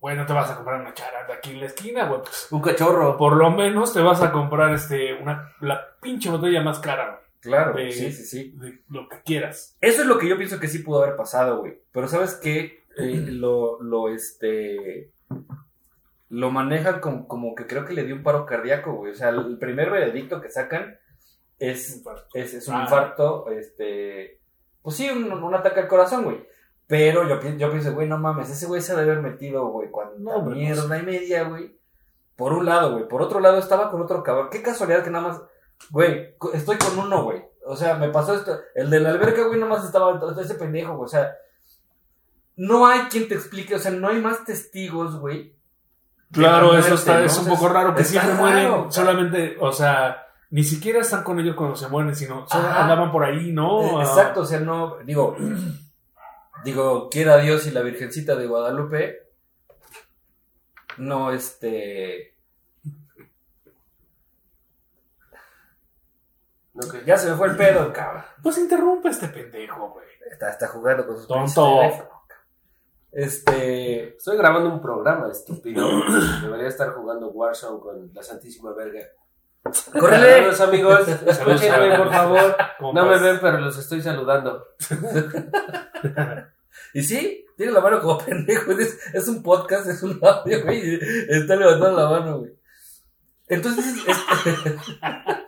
[0.00, 2.20] Bueno, te vas a comprar una charanda aquí en la esquina, güey.
[2.20, 3.16] Pues, Un cachorro.
[3.16, 7.74] por lo menos te vas a comprar este una la pinche botella más cara, Claro,
[7.74, 8.54] de- sí, sí, sí.
[8.56, 9.76] güey, de lo que quieras.
[9.80, 11.80] Eso es lo que yo pienso que sí pudo haber pasado, güey.
[11.92, 12.84] Pero ¿sabes qué?
[12.96, 15.10] Eh, lo, lo, este...
[16.28, 19.12] Lo manejan como, como que creo que le dio un paro cardíaco, güey.
[19.12, 20.98] O sea, el primer veredicto que sacan
[21.58, 22.02] es,
[22.34, 22.82] es, es un Ah.
[22.82, 24.40] infarto, este...
[24.82, 26.44] Pues sí, un, un ataque al corazón, güey.
[26.88, 29.66] Pero yo, pi- yo pienso, güey, no mames, ese güey se ha de haber metido,
[29.68, 31.76] güey, cuando No, mierda y media, güey.
[32.36, 33.08] Por un lado, güey.
[33.08, 34.48] Por otro lado, estaba con otro cabrón.
[34.50, 35.42] Qué casualidad que nada más,
[35.90, 37.42] güey, estoy con uno, güey.
[37.64, 38.58] O sea, me pasó esto.
[38.74, 41.06] El de la alberca, güey, nada más estaba ese pendejo, güey.
[41.06, 41.34] O sea,
[42.56, 45.54] no hay quien te explique, o sea, no hay más testigos, güey.
[46.32, 47.26] Claro, eso está, ¿no?
[47.26, 51.22] es un poco raro que está siempre raro, mueren solamente, o sea, ni siquiera están
[51.22, 53.82] con ellos cuando se mueren, sino solo andaban por ahí, ¿no?
[53.82, 55.36] Eh, Ah, Exacto, o sea, no, digo,
[56.64, 59.28] digo, quiera Dios y la Virgencita de Guadalupe,
[60.98, 62.36] no, este,
[67.04, 68.24] ya se me fue el pedo, cabrón.
[68.42, 70.06] Pues interrumpe este pendejo, güey.
[70.30, 72.15] Está, está jugando con sus Tonto.
[73.16, 75.88] Este, Estoy grabando un programa, estúpido.
[76.42, 79.00] Debería estar jugando Warzone con la Santísima Verga.
[79.98, 80.32] córrele.
[80.54, 81.08] Saludos, amigos.
[81.08, 82.56] Escúchenme, por favor.
[82.78, 84.64] ¿Cómo No me ven, pero los estoy saludando.
[86.92, 88.72] Y sí, tiene la mano como pendejo.
[88.72, 90.98] Es, es un podcast, es un audio, güey.
[91.28, 92.52] Está levantando la mano, güey.
[93.48, 94.16] Entonces, es-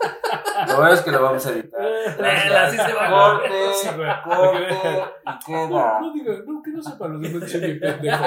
[0.78, 1.80] bueno es que lo vamos a editar.
[2.66, 3.08] así se va.
[3.10, 3.48] Corte,
[3.82, 4.10] Sí, güey.
[4.24, 4.74] corte
[5.26, 6.00] y No, queda.
[6.00, 6.12] no
[6.46, 7.40] no, que no sepa lo de mi
[7.80, 8.24] pendejo.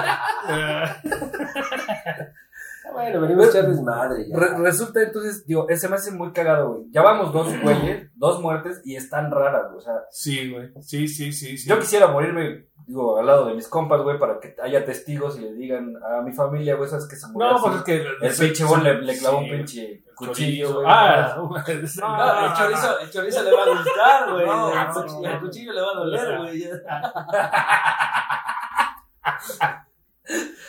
[2.93, 4.37] Bueno, venimos a echar desmadre ya.
[4.37, 6.83] Re- resulta entonces, digo, ese me hace muy cagado, güey.
[6.91, 9.77] Ya vamos dos güeyes, dos muertes y están raras, güey.
[9.77, 10.71] O sea, Sí, güey.
[10.81, 11.69] Sí, sí, sí, sí.
[11.69, 15.41] yo quisiera morirme, digo, al lado de mis compas, güey, para que haya testigos y
[15.41, 17.49] le digan a mi familia, güey, sabes que se murió.
[17.51, 17.63] No, así.
[17.65, 17.95] pues es que.
[18.27, 20.85] El pinche bon le, le clavó Sí, un pinche cuchillo, güey.
[20.89, 24.45] Ah, No, el chorizo, el chorizo le va a gustar, güey.
[24.45, 25.29] No, el, no, cuchillo, no.
[25.33, 26.63] el cuchillo le va a doler, güey.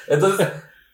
[0.09, 0.49] Entonces,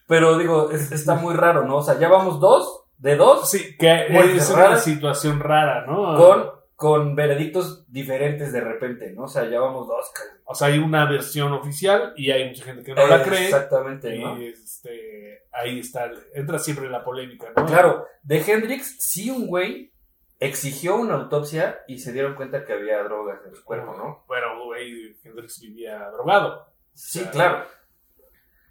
[0.09, 1.77] pero digo, es- está muy raro, ¿no?
[1.77, 6.17] O sea, ya vamos dos de dos Sí, que es una situación rara, ¿no?
[6.17, 9.25] con, con veredictos diferentes de repente, ¿no?
[9.25, 10.11] O sea, ya vamos dos.
[10.45, 13.45] O sea, hay una versión oficial y hay mucha gente que no la cree.
[13.45, 14.41] Exactamente, ¿no?
[14.41, 17.67] Y este, ahí está, entra siempre la polémica, ¿no?
[17.67, 19.93] Claro, de Hendrix, sí un güey
[20.41, 24.25] exigió una autopsia y se dieron cuenta que había drogas en su cuerpo, ¿no?
[24.29, 26.67] Pero, güey, Hendrix vivía drogado.
[26.95, 27.65] Sí, claro.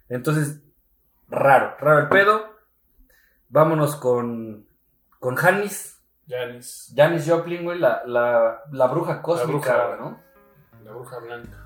[0.08, 0.60] Entonces,
[1.28, 2.56] raro, raro el pedo.
[3.50, 4.66] Vámonos con,
[5.18, 9.86] con Janis, Janis, Janis Joplin, güey, la, la, la bruja cósmica, bruja.
[9.86, 10.20] güey, ¿no?
[10.84, 11.64] la bruja blanca.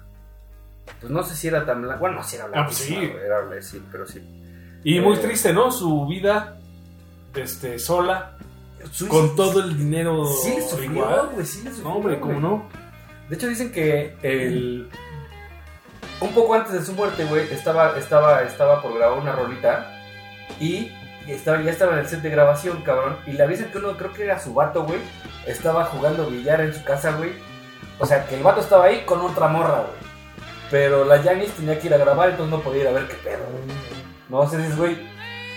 [1.01, 1.99] Pues no sé si era tan blanca.
[2.01, 2.67] Bueno, no, si era Ah, blanca.
[2.67, 2.95] pues sí.
[2.97, 4.21] Era, sí, pero sí.
[4.85, 5.21] Y muy Eh.
[5.21, 5.71] triste, ¿no?
[5.71, 6.57] Su vida,
[7.35, 8.37] este, sola,
[8.91, 11.85] Su- con todo el dinero Sí, sufrió, güey, sí sufrió.
[11.85, 12.43] No, hombre, ¿cómo güey.
[12.45, 12.69] no?
[13.29, 14.91] De hecho, dicen que el.
[16.23, 19.93] Un poco antes de su muerte, güey, estaba, estaba, estaba por grabar una rolita
[20.61, 20.93] y
[21.27, 23.17] estaba, ya estaba en el set de grabación, cabrón.
[23.27, 25.01] Y le avisan que uno, creo que era su vato, güey,
[25.47, 27.33] estaba jugando billar en su casa, güey.
[27.99, 30.13] O sea, que el vato estaba ahí con otra morra, güey.
[30.71, 33.15] Pero la Janis tenía que ir a grabar, entonces no podía ir a ver qué
[33.15, 33.77] pedo, güey.
[34.29, 34.97] No, sea, dices, güey,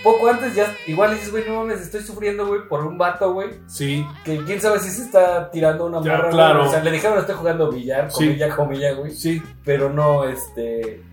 [0.06, 3.50] poco antes ya, igual dices, güey, no mames, estoy sufriendo, güey, por un vato, güey.
[3.68, 6.30] Sí, Que quién sabe si se está tirando una morra.
[6.30, 6.66] claro.
[6.66, 8.26] O sea, le dijeron estoy jugando billar, Sí.
[8.28, 9.12] comilla, comilla, güey.
[9.12, 9.42] sí.
[9.66, 11.04] Pero no, este.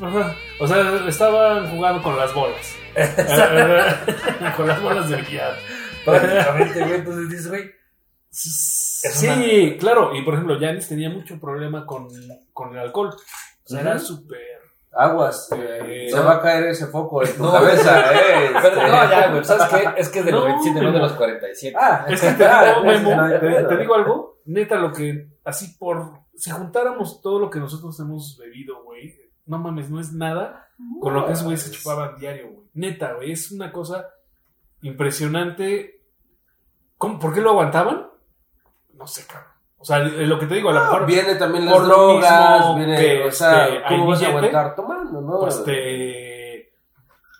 [0.00, 0.36] Ajá.
[0.60, 2.76] O sea, estaban jugando con las bolas.
[4.56, 5.56] con las bolas de billar.
[6.04, 6.94] Prácticamente, güey.
[6.94, 7.70] Entonces dices, güey.
[8.30, 10.14] Sí, claro.
[10.14, 12.08] Y por ejemplo, Janis tenía mucho problema con,
[12.52, 13.08] con el alcohol.
[13.64, 14.61] O sea, era súper.
[14.94, 15.48] Aguas.
[15.56, 17.52] Eh, se va a caer ese foco en tu No.
[17.52, 18.50] cabeza, eh.
[18.60, 18.88] Pero este.
[18.88, 19.44] no, ya, güey.
[19.44, 20.00] ¿Sabes qué?
[20.00, 21.76] Es que es del No, 97, no de los 47.
[21.80, 24.38] Ah, Es que te ah, digo, es que Memo, te digo algo.
[24.44, 25.28] Neta, lo que.
[25.44, 26.20] Así por.
[26.34, 29.14] Si juntáramos todo lo que nosotros hemos bebido, güey.
[29.46, 30.68] No mames, no es nada
[31.00, 32.66] con lo que esos güeyes se chupaban diario, güey.
[32.74, 33.32] Neta, güey.
[33.32, 34.08] Es una cosa
[34.82, 36.00] impresionante.
[36.98, 37.18] ¿Cómo?
[37.18, 38.08] ¿Por qué lo aguantaban?
[38.94, 39.51] No sé, cabrón.
[39.82, 41.06] O sea, lo que te digo, a lo Ah, mejor.
[41.06, 44.26] Viene también las por lo drogas, mismo viene, que, o sea, este, ¿cómo vas a
[44.28, 44.46] billete?
[44.46, 45.40] aguantar tomando, no?
[45.40, 46.72] pues te,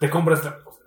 [0.01, 0.43] te compras,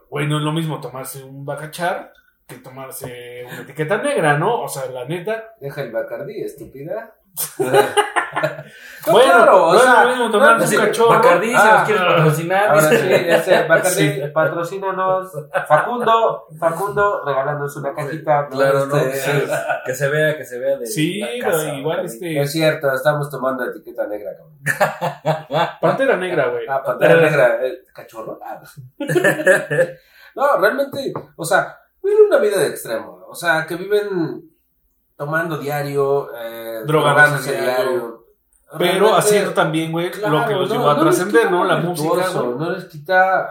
[0.09, 2.11] güey, no es lo mismo tomarse un bacachar
[2.47, 4.61] que tomarse una etiqueta negra, ¿no?
[4.63, 7.15] O sea, la neta, Deja el Bacardí, estúpida.
[9.11, 11.09] bueno, claro, o no sea, es lo mismo tomar no, un sí, cachorro.
[11.09, 12.69] Bacardí, si Ah, nos quieres patrocinar.
[12.69, 14.21] Ahora sí, este, Bacardí, Sí.
[14.33, 15.31] patrocínanos.
[15.67, 18.41] Facundo, Facundo, regálándonos una cajita.
[18.43, 18.49] ¿no?
[18.49, 18.95] Claro, ¿no?
[18.97, 19.51] Este, Sí,
[19.85, 20.85] que se vea, que se vea de.
[20.85, 22.13] Sí, la pero casa, igual Bacardí.
[22.15, 22.41] este.
[22.41, 25.77] Es cierto, estamos tomando etiqueta negra, cabrón.
[25.81, 26.65] Pantera negra, güey.
[26.69, 27.57] Ah, pantera negra.
[27.65, 27.79] ¿eh?
[27.93, 28.39] ¿Cachorro?
[28.43, 28.79] Ah, pues.
[30.35, 33.25] no, realmente, o sea, viven una vida de extremo.
[33.27, 34.49] O sea, que viven
[35.17, 38.25] tomando diario, eh, Drogándose drogándose diario.
[38.77, 41.63] Pero haciendo también, güey, claro, lo que los no, llevó a no trascender, ¿no?
[41.63, 42.57] La música, güey.
[42.57, 43.47] No les quita.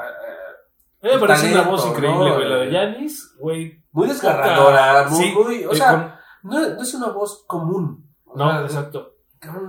[1.03, 2.35] eh, me parece una talento, voz increíble, ¿no?
[2.37, 2.49] güey.
[2.49, 3.83] La de Yanis, güey.
[3.93, 5.91] muy desgarradora, muy, Sí, muy- o eh, sea,
[6.43, 8.07] con- no, no es una voz común.
[8.35, 9.15] No, sea, exacto.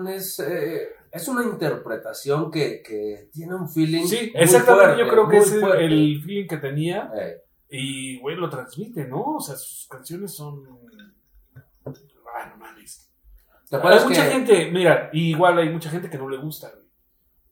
[0.08, 4.06] es, eh, es una interpretación que, que tiene un feeling.
[4.06, 4.86] Sí, muy exactamente.
[4.86, 5.86] fuerte, yo creo que es fuerte.
[5.86, 7.12] el feeling que tenía.
[7.17, 7.38] Eh,
[7.78, 9.36] Y, güey, lo transmite, ¿no?
[9.36, 10.64] O sea, sus canciones son.
[11.86, 13.12] Ah, no mames.
[13.70, 16.86] ¿Te Hay mucha que- gente, mira, igual hay mucha gente que no le gusta, güey.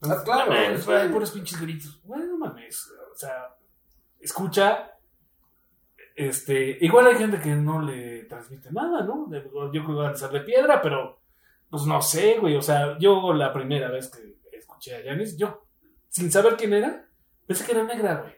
[0.02, 0.92] Ah, claro, No mames, sí.
[0.92, 2.02] hay puros pinches gritos.
[2.04, 2.92] Bueno, no mames.
[3.12, 3.56] O sea,
[4.20, 4.90] escucha.
[6.16, 9.28] Este, igual hay gente que no le transmite nada, ¿no?
[9.32, 11.20] Yo creo que van a ser de piedra, pero
[11.70, 12.56] pues no sé, güey.
[12.56, 15.66] O sea, yo la primera vez que escuché a Janis, yo,
[16.10, 17.08] sin saber quién era,
[17.48, 18.34] pensé que era negra, güey.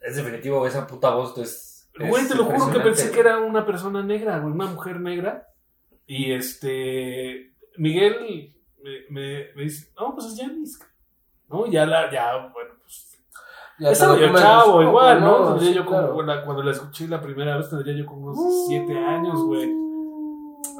[0.00, 1.90] Es definitivo, esa puta voz es.
[1.98, 5.48] Güey, te lo juro que pensé que era una persona negra, güey, una mujer negra.
[6.06, 7.54] Y este.
[7.78, 10.78] Miguel me, me, me dice, no, pues es Janis.
[11.48, 11.66] ¿No?
[11.66, 13.18] Ya la, ya, bueno, pues.
[13.78, 15.38] Ya Estaba yo chavo, igual, ¿no?
[15.38, 15.48] ¿no?
[15.50, 16.44] Tendría Sí, yo como, claro.
[16.44, 19.70] cuando la escuché la primera vez, tendría yo como unos 7 años, güey.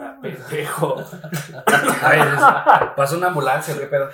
[0.01, 0.97] Ah, pendejo.
[2.97, 4.09] Pasó una ambulancia, qué pedo.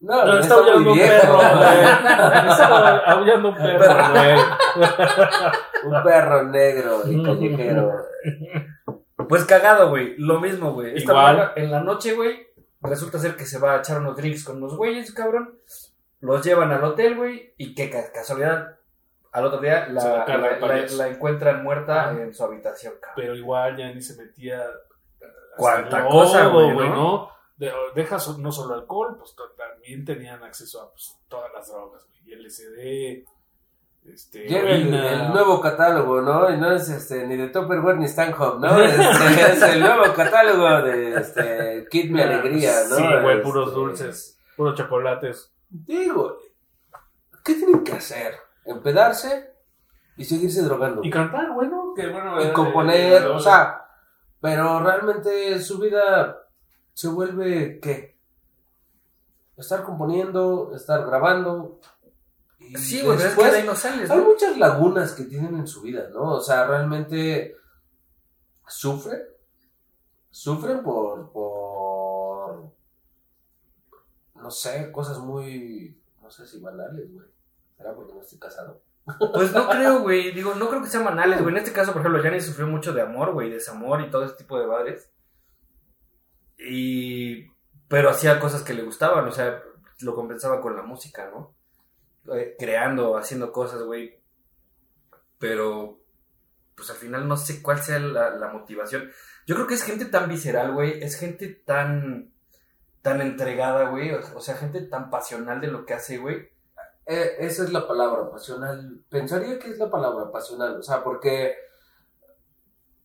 [0.00, 2.50] No, No, está, está aullando un perro, güey.
[2.50, 4.38] Está aullando un perro, güey.
[5.84, 7.92] Un perro negro y callejero.
[9.28, 10.16] Pues cagado, güey.
[10.16, 10.96] Lo mismo, güey.
[10.96, 11.36] Esta Igual.
[11.36, 12.48] morra, en la noche, güey,
[12.80, 15.56] resulta ser que se va a echar unos drinks con unos güeyes, cabrón.
[16.20, 18.76] Los llevan al hotel, güey, y qué ca- casualidad,
[19.30, 23.14] al otro día la, encuentran muerta en su habitación, cabrón.
[23.16, 24.64] Pero igual ya ni se metía.
[25.56, 27.30] Cuánta cosa, güey, ¿no?
[27.60, 32.06] De- deja so- no solo alcohol, pues también tenían acceso a pues, todas las drogas,
[32.06, 32.34] güey.
[32.42, 33.24] LSD,
[34.10, 36.50] este, Llega el, el nuevo catálogo, ¿no?
[36.50, 38.80] Y no es este, ni de Tupperware ni Stanhope, ¿no?
[38.82, 42.96] Este, es el nuevo catálogo de este, Kid Mi Alegría, ¿no?
[42.96, 45.52] Sí, güey, Este, puros dulces, puros chocolates.
[45.68, 46.38] Digo,
[47.44, 48.36] ¿qué tienen que hacer?
[48.64, 49.52] Empedarse
[50.16, 51.02] y seguirse drogando.
[51.04, 52.40] Y cantar, bueno, que bueno.
[52.42, 53.84] y eh, componer, eh, o sea,
[54.40, 56.39] pero realmente su vida
[56.94, 58.16] se vuelve ¿qué?
[59.56, 61.80] Estar componiendo, estar grabando.
[62.58, 64.24] Y Sí, güey, pero es que después- de ahí no sales, hay ¿no?
[64.24, 66.34] muchas lagunas que tienen en su vida, ¿no?
[66.36, 67.56] O sea, realmente
[68.66, 69.20] sufren,
[70.30, 72.70] sufren por, por,
[74.36, 77.26] no sé, cosas muy, no sé si banales, güey.
[77.76, 78.80] ¿Será porque no estoy casado?
[79.32, 80.32] Pues no creo, güey.
[80.32, 81.52] Digo, no creo que sean banales, güey.
[81.54, 84.34] En este caso, por ejemplo, Janis sufrió mucho de amor, güey, desamor y todo ese
[84.34, 85.10] tipo de madres.
[86.60, 87.50] Y.
[87.88, 89.62] Pero hacía cosas que le gustaban, o sea,
[90.00, 91.54] lo compensaba con la música, ¿no?
[92.34, 94.20] Eh, creando, haciendo cosas, güey.
[95.38, 95.98] Pero.
[96.74, 99.10] Pues al final no sé cuál sea la, motivación.
[99.46, 101.02] Yo creo que es gente tan visceral, güey.
[101.02, 102.32] Es gente tan.
[103.02, 104.12] tan entregada, güey.
[104.12, 106.50] O, o sea, gente tan pasional de lo que hace, güey.
[107.06, 109.02] Eh, esa es la palabra, pasional.
[109.08, 110.78] Pensaría que es la palabra, pasional.
[110.78, 111.56] O sea, porque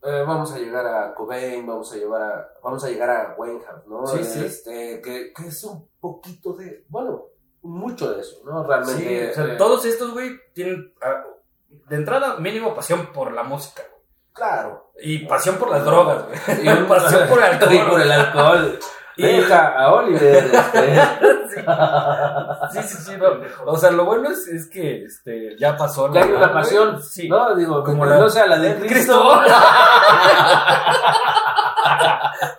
[0.06, 3.82] eh, vamos a llegar a Cobain, vamos a llevar a, vamos a llegar a Wainham,
[3.88, 4.06] ¿no?
[4.06, 4.46] Sí, sí.
[4.46, 7.26] Este, que, que es un poquito de, bueno,
[7.62, 8.64] mucho de eso, ¿no?
[8.64, 9.04] Realmente.
[9.04, 10.94] Sí, o sea, eh, todos estos, güey, tienen.
[11.02, 11.24] ah,
[11.90, 14.04] de entrada, mínimo pasión por la música, güey.
[14.34, 14.92] Claro.
[15.02, 16.62] Y pasión por las drogas, güey.
[16.62, 17.70] Y pasión por el alcohol.
[17.70, 18.80] Sí, por el alcohol.
[19.18, 20.46] Y- Deja a Oliver.
[20.74, 21.62] este.
[22.74, 23.12] Sí, sí, sí.
[23.18, 23.28] no.
[23.66, 26.08] O sea, lo bueno es, es que este, ya pasó.
[26.10, 27.30] La- una pasión, Sí.
[27.30, 27.56] ¿no?
[27.56, 28.90] Digo, Como la- no sea la de Cristo.
[28.90, 29.42] Cristo.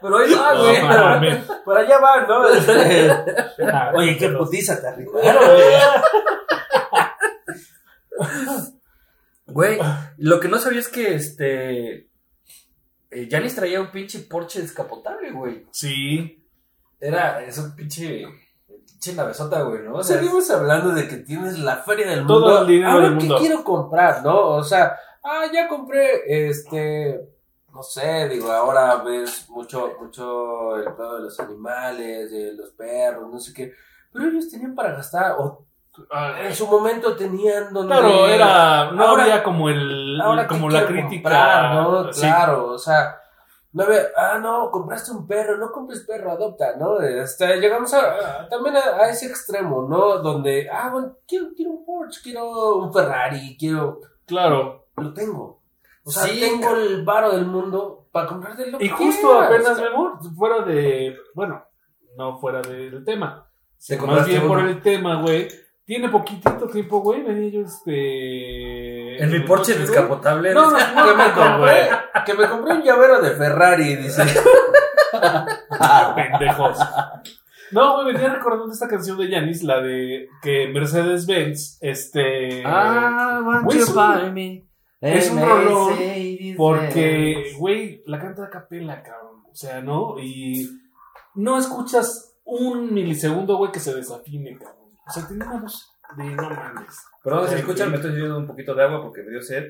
[0.00, 0.82] Pero ahí va, No, güey.
[0.82, 1.44] mames.
[1.64, 2.48] Por allá van, ¿no?
[2.48, 3.10] Este,
[3.94, 5.12] Oye, qué putiza te arriba.
[9.46, 9.78] Güey,
[10.18, 12.08] lo que no sabía es que este.
[13.10, 15.66] eh, Janis traía un pinche Porsche descapotable, güey.
[15.70, 16.42] Sí.
[17.00, 18.24] Era, es un pinche.
[18.86, 19.96] Pinche navezota, güey, ¿no?
[19.96, 22.40] O sea, Seguimos hablando de que tienes la feria del mundo.
[22.40, 23.38] Todo el dinero Ahora, del ¿qué mundo.
[23.38, 24.38] quiero comprar, no?
[24.48, 27.20] O sea, ah, ya compré, este,
[27.74, 33.30] no sé, digo, ahora ves mucho, mucho el pedo de los animales, de los perros,
[33.30, 33.72] no sé qué.
[34.12, 35.64] Pero ellos tenían para gastar, o
[36.10, 37.94] Ah, en su momento tenían donde...
[37.96, 38.90] Claro, era.
[38.92, 40.20] No Ahora- había como el.
[40.20, 41.22] ahora como ¿qué la crítica.
[41.30, 42.12] comprar, ¿no?
[42.12, 42.20] Sí.
[42.20, 43.16] Claro, o sea,
[43.76, 46.98] no había, ah, no, compraste un perro, no compres perro, adopta, ¿no?
[47.00, 50.18] Este, llegamos a, a- también a, a ese extremo, ¿no?
[50.18, 54.86] Donde, ah, bueno, quiero, quiero un Porsche, quiero un Ferrari, quiero, Claro.
[54.96, 55.60] lo tengo.
[56.04, 59.46] O sea, Sí, tengo el varo del mundo para comprarte lo Y que justo quieras.
[59.50, 61.14] apenas, Memo, fuera de.
[61.34, 61.62] Bueno,
[62.16, 63.46] no fuera del tema.
[63.86, 65.48] Te Más bien por el tema, güey.
[65.86, 67.22] Tiene poquitito tiempo, güey.
[67.22, 69.22] Venía yo, este.
[69.22, 69.86] En mi Porsche güey.
[69.86, 70.52] descapotable.
[70.52, 71.88] No, no, Que no, me no, compré, güey.
[72.26, 74.24] que me compré un llavero de Ferrari, dice.
[76.16, 76.78] Pendejos.
[77.70, 82.64] No, güey, venía recordando esta canción de Yanis, la de que Mercedes-Benz, este.
[82.66, 84.66] Ah, want me.
[85.00, 85.94] es un rolón.
[86.56, 89.44] Porque, güey, la canta a capela, cabrón.
[89.48, 90.18] O sea, ¿no?
[90.18, 90.68] Y
[91.36, 94.85] no escuchas un milisegundo, güey, que se desafine, cabrón.
[95.06, 97.04] O sea, tiene una voz de no mames.
[97.22, 99.64] Perdón, si escuchan, me estoy sirviendo un poquito de agua porque me dio sed.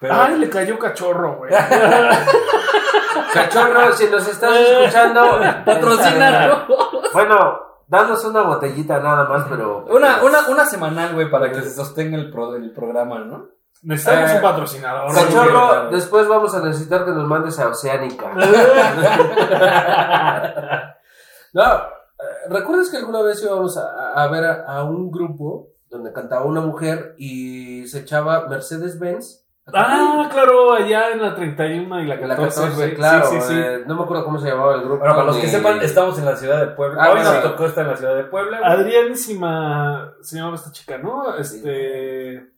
[0.00, 1.52] Pero, Ay, le cayó cachorro, güey.
[3.32, 6.66] Cachorro, si nos estás escuchando, patrocina,
[7.12, 9.84] Bueno, danos una botellita nada más, pero.
[9.88, 13.48] Una, una, una semanal, güey, para que se sostenga el, pro- el programa, ¿no?
[13.82, 15.14] Necesitamos Eh, un patrocinador.
[15.14, 18.32] Cachorro, después vamos a necesitar que nos mandes a Oceánica.
[21.52, 21.82] No,
[22.48, 26.60] ¿recuerdas que alguna vez íbamos a, a ver a, a un grupo donde cantaba una
[26.60, 29.46] mujer y se echaba Mercedes-Benz?
[29.72, 32.94] Ah, claro, allá en la 31 y la En la 14, 14, güey.
[32.96, 33.26] claro.
[33.26, 33.54] Sí, sí, sí.
[33.56, 34.98] eh, no me acuerdo cómo se llamaba el grupo.
[34.98, 37.04] Bueno, para los que sepan, estamos en la ciudad de Puebla.
[37.04, 38.58] Ah, Hoy nos tocó estar en la ciudad de Puebla.
[38.64, 41.36] Adrianísima se llamaba esta chica, ¿no?
[41.36, 42.50] Este.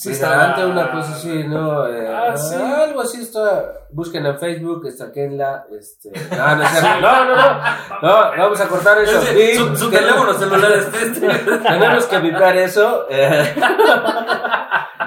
[0.00, 1.84] Sí, estaba- una cosa así, ¿no?
[1.88, 2.54] Eh, Ah, sí.
[2.54, 3.72] Algo así está.
[3.90, 5.66] Busquen en Facebook, estaquenla.
[5.76, 6.10] Este...
[6.36, 7.00] No, no, es cierto.
[7.00, 7.60] no, no, no.
[8.02, 9.20] No, vamos a cortar eso.
[9.22, 11.28] Sí, su, su teléfono celular es este.
[11.68, 13.06] Tenemos que evitar eso.
[13.10, 13.54] eh.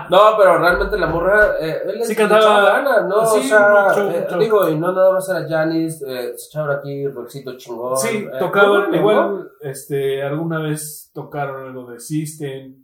[0.10, 1.52] No, pero realmente la morra.
[1.62, 3.26] Eh, él Sí le cantaba- ¿no?
[3.28, 4.38] sí, o sea, mucho, eh, mucho.
[4.40, 7.96] digo, y no nada más era Janis, eh, se echaba aquí Roxito chingón.
[7.98, 9.46] Sí, eh, tocaban, igual, ¿no?
[9.62, 12.81] este, alguna vez tocaron algo de System.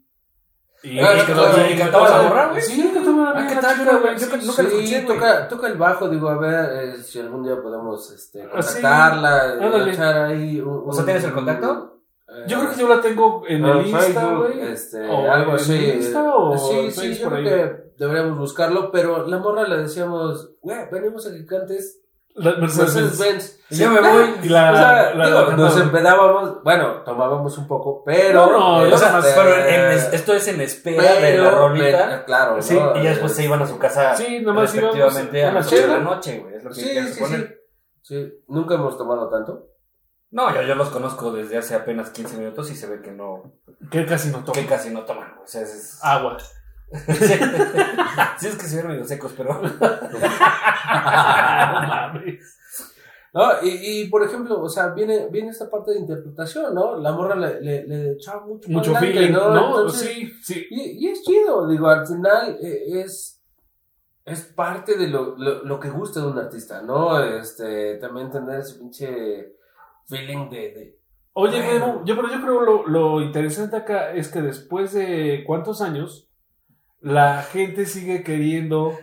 [0.84, 2.62] Y, Ah, y claro, cantaba- y cantaba la morra, güey.
[2.62, 4.14] Sí, cantaba la Ah, morra ¿qué tal, chida, güey?
[4.14, 5.18] Yo Sí, que- sí, nunca la Sí, escuché, güey.
[5.18, 8.74] toca, toca el bajo, digo, a ver eh, si algún día podemos este, Ah, sí.
[8.82, 11.94] contactarla, echar ahí un, O sea, ¿tienes el contacto?
[12.46, 14.60] Yo creo que yo la tengo en el Insta, güey.
[14.62, 15.74] este, O algo en así.
[15.76, 20.52] el Insta o sí, sí, yo creo que deberíamos buscarlo, pero la morra le decíamos,
[20.62, 22.02] güey, venimos a que cantes
[22.38, 23.60] Mercedes.
[23.70, 24.36] Yo me voy.
[24.44, 28.46] Y la, O sea, la- digo, la- nos empedábamos, bueno, tomábamos un poco, pero...
[28.48, 32.16] No, no, O sea, este, pero en- en- esto es en espera de la rolita.
[32.16, 32.96] eh, claro, Sí, ¿no?
[32.98, 34.16] Y ya después se iban a su casa.
[34.16, 36.56] Sí, nomás respectivamente a las a una 8 de la noche, güey.
[36.56, 37.42] Es lo que Sí, ya sí, se ponen.
[38.04, 38.16] sí.
[38.16, 39.68] Sí, nunca hemos tomado tanto.
[40.32, 43.54] No, yo, yo los conozco desde hace apenas 15 minutos y se ve que no.
[43.92, 44.60] Que casi no toca.
[44.60, 45.44] Que casi no toman, güey.
[45.44, 46.38] O sea, es- es- Agua.
[48.40, 49.62] sí, es que se ven medio secos, pero.
[53.34, 56.98] No y, y por ejemplo, o sea, viene, viene esta parte de interpretación, ¿no?
[56.98, 59.54] La morra le, le, le echaba mucho, Mucho feeling, ¿no?
[59.54, 60.66] Entonces, sí, sí.
[60.72, 63.44] Y, y es chido, digo, al final eh, es,
[64.26, 67.22] es parte de lo, lo, lo que gusta de un artista, ¿no?
[67.22, 69.56] Este, también tener ese pinche
[70.08, 70.58] feeling de...
[70.58, 71.00] de
[71.34, 72.04] Oye, Bueno.
[72.06, 76.27] Yo, pero yo creo lo, lo interesante acá es que después de cuántos años
[77.02, 78.98] la gente sigue queriendo,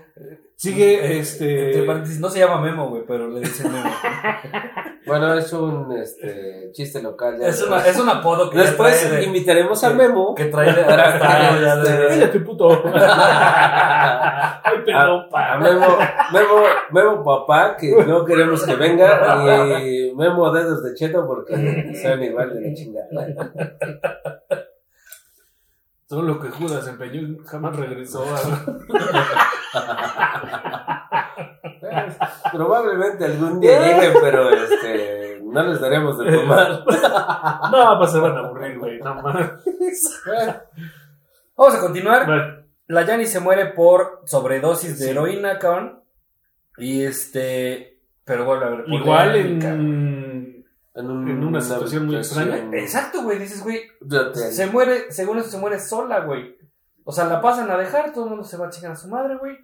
[0.56, 1.66] sigue Eh, este.
[1.66, 3.90] Entre paréntesis, no se llama Memo, güey, pero le dicen Memo.
[5.06, 7.38] bueno, es un este, chiste local.
[7.40, 10.34] ya es, una, es un apodo que Después trae de- invitaremos a que- Memo.
[10.34, 10.82] Que trae de.
[10.82, 12.70] de- Cállate, puto.
[12.84, 15.58] Ay, perdón, a pa.
[15.58, 15.86] Memo,
[16.32, 21.54] Memo, Memo papá, que no queremos que venga, y Memo dedos de cheto porque
[22.02, 23.08] son igual de la chingada.
[26.14, 28.24] Todo lo que Judas empeñó jamás regresó.
[31.80, 32.16] Pues,
[32.52, 36.84] Probablemente algún día lleguen, pero este, no les daremos de tomar.
[37.72, 39.00] No, pues se van a aburrir, güey.
[39.00, 39.50] No mames.
[41.56, 42.64] Vamos a continuar.
[42.86, 46.00] La Yanni se muere por sobredosis de heroína, cabrón.
[46.78, 47.98] Y este.
[48.24, 48.84] Pero vuelve a ver.
[48.86, 49.58] igual en.
[50.94, 52.68] En, un- En una situación muy extraña.
[52.72, 53.38] Exacto, güey.
[53.38, 53.82] Dices, güey.
[54.52, 56.56] Se muere, según eso, se muere sola, güey.
[57.04, 59.08] O sea, la pasan a dejar, todo el mundo se va a chingar a su
[59.08, 59.58] madre, güey.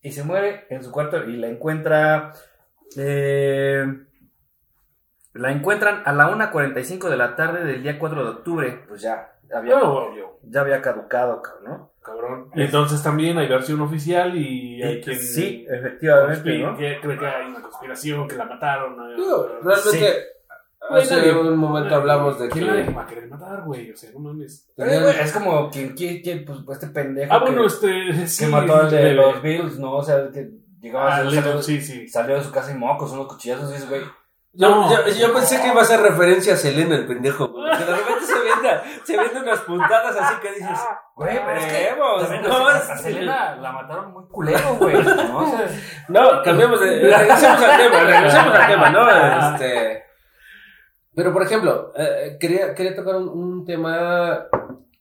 [0.00, 2.32] Y se muere en su cuarto y la encuentra.
[2.96, 3.84] eh,
[5.34, 8.84] la encuentran a la 1.45 de la tarde del día 4 de octubre.
[8.88, 11.92] Pues ya, había, obvio, ya había caducado, cabrón, ¿no?
[12.02, 12.50] cabrón.
[12.54, 15.18] Y entonces también hay versión oficial y hay quien.
[15.20, 16.76] sí, efectivamente, ¿no?
[16.76, 18.96] que cree que hay una conspiración, que la mataron.
[18.96, 19.06] ¿no?
[19.62, 20.14] Realmente, Güey,
[20.88, 23.90] hace nadie- un momento hablamos de ¿Quién la que va a querer matar, güey?
[23.90, 24.68] O sea, no mames.
[24.76, 28.26] Eh, es como quien, quien, quien, pues, este pendejo Ah, que, bueno, este.
[28.26, 29.92] Sí, que mató al de los Bills, ¿no?
[29.96, 30.50] O sea, que
[30.80, 32.08] llegaba Ah, a Little, sí, sí.
[32.08, 34.02] salió de su casa y mocos, unos cuchillazos y dices, güey.
[34.52, 34.90] Yo, No.
[34.90, 37.46] yo, yo pensé que iba a ser referencia a Selena, el pendejo.
[37.48, 40.78] güey, Que de repente se viene, se viene unas puntadas así que dices,
[41.14, 44.94] Güey, pero es que Vemos, no, a- Selena la mataron muy culero, güey.
[45.04, 45.38] ¿no?
[45.38, 45.68] O sea,
[46.08, 46.98] No, cambiemos de.
[47.16, 49.54] Regresemos al tema, regresemos al tema, ¿no?
[49.54, 50.02] Este.
[51.14, 54.46] Pero, por ejemplo, eh, quería, quería tocar un, un tema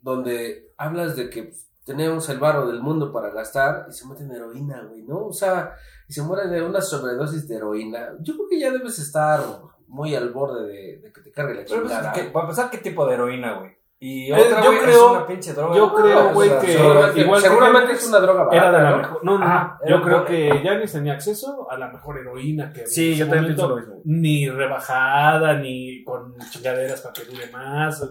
[0.02, 4.32] donde hablas de que pues, tenemos el varo del mundo para gastar y se meten
[4.32, 5.26] heroína, güey, ¿no?
[5.28, 5.74] O sea,
[6.08, 8.14] y se mueren de una sobredosis de heroína.
[8.22, 9.40] Yo creo que ya debes estar
[9.88, 12.14] muy al borde de, de que te cargue la pero, pues, chingada.
[12.14, 13.72] ¿qué- para empezar, ¿qué tipo de heroína, güey?
[14.02, 15.76] Y Eh, otra, yo creo- es una pinche droga.
[15.76, 18.84] yo creo, O güey, sea, que- Seguramente, igual seguramente es una droga barata, Era de
[18.92, 19.26] la mejor.
[19.26, 19.80] No, no, Ah.
[19.88, 23.26] Yo creo que Janis tenía acceso a la mejor heroína que había Sí, en yo
[23.26, 24.02] también pienso lo mismo.
[24.06, 28.02] Ni rebajada, ni con chingaderas para que dure más.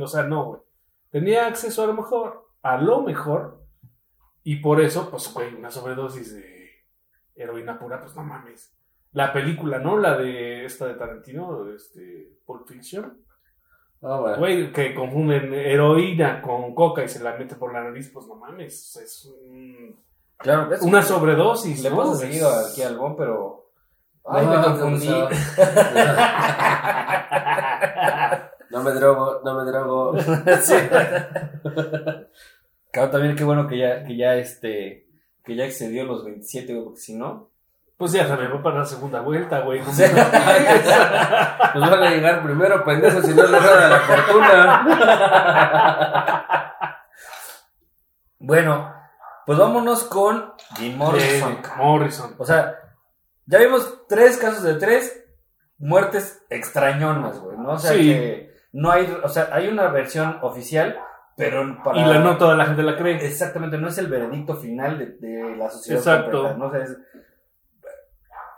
[0.00, 0.60] O sea, no, güey.
[1.10, 3.64] Tenía acceso a lo mejor, a lo mejor.
[4.44, 6.84] Y por eso, pues, güey, una sobredosis de
[7.34, 8.72] heroína pura, pues no mames.
[9.12, 9.98] La película, ¿no?
[9.98, 13.24] La de esta de Tarantino, este, Pulp Fiction.
[14.00, 14.36] Bueno.
[14.38, 18.36] Güey, que confunden heroína con coca y se la mete por la nariz, pues no
[18.36, 18.96] mames.
[18.96, 19.96] es un-
[20.38, 21.82] Claro, es una sobredosis.
[21.82, 21.96] Le ¿no?
[21.96, 23.64] pasa Es- seguido aquí al Bon, pero.
[24.24, 25.08] Ay, No, me confundí.
[25.08, 25.28] no,
[28.70, 30.18] No me drogo, no me drogo.
[30.62, 30.74] Sí.
[32.92, 35.06] Claro, también qué bueno que ya, que ya este,
[35.44, 37.50] que ya excedió los 27, güey, porque si no.
[37.98, 39.80] Pues ya va para la segunda vuelta, güey.
[39.84, 44.86] Nos van a llegar primero, pendejo, si no le da la fortuna.
[48.38, 48.94] Bueno,
[49.46, 51.58] pues vámonos con Jim Morrison.
[51.76, 52.34] Morrison.
[52.38, 52.76] O sea,
[53.46, 55.24] ya vimos tres casos de tres
[55.78, 57.70] muertes extrañonas, güey, ¿no?
[57.72, 58.10] O sea, Sí.
[58.12, 61.00] que no hay, o sea, hay una versión oficial,
[61.36, 61.98] pero para...
[61.98, 63.16] Y la no toda la gente la cree.
[63.26, 65.98] Exactamente, no es el veredicto final de, de la sociedad.
[65.98, 66.54] Exacto.
[66.56, 66.66] ¿no?
[66.66, 66.96] O sea, es-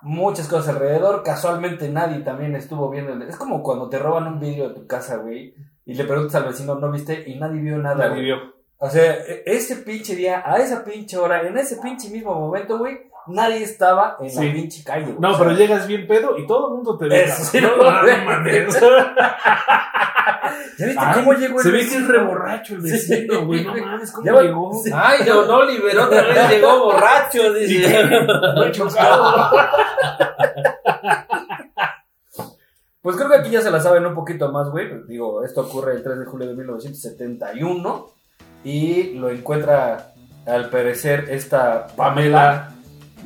[0.02, 3.12] muchas cosas alrededor, casualmente nadie también estuvo viendo.
[3.12, 6.34] el- Es como cuando te roban un vídeo de tu casa, güey, y le preguntas
[6.36, 7.24] al vecino, ¿no viste?
[7.28, 7.96] Y nadie vio nada.
[7.96, 8.24] Nadie güey.
[8.24, 8.36] vio.
[8.78, 12.78] O sea, e- ese pinche día, a esa pinche hora, en ese pinche mismo momento,
[12.78, 14.46] güey, nadie estaba en Sí.
[14.46, 15.16] la pinche calle, güey.
[15.18, 17.24] No, O sea, pero llegas bien pedo y todo el mundo te ve.
[17.24, 17.50] Eso, cabrón.
[17.50, 18.80] sí, no, no, no, no, mames.
[20.78, 22.08] ¿Ya viste Ay, cómo llegó el Se ve que es vecino?
[22.12, 22.90] reborracho el Sí.
[22.92, 23.64] vecino, güey.
[23.64, 24.72] No mames, ¿cómo Ya va- llegó?
[24.82, 24.90] sí.
[24.94, 28.04] Ay, don Oliver, otra vez llegó borracho, dice.
[28.56, 29.50] Muy chocado.
[33.02, 34.88] Pues creo que aquí ya se la saben un poquito más, güey.
[34.90, 38.10] Pues, Digo, esto ocurre el 3 de julio de 1971
[38.62, 40.12] y lo encuentra,
[40.46, 42.74] al parecer, esta Pamela.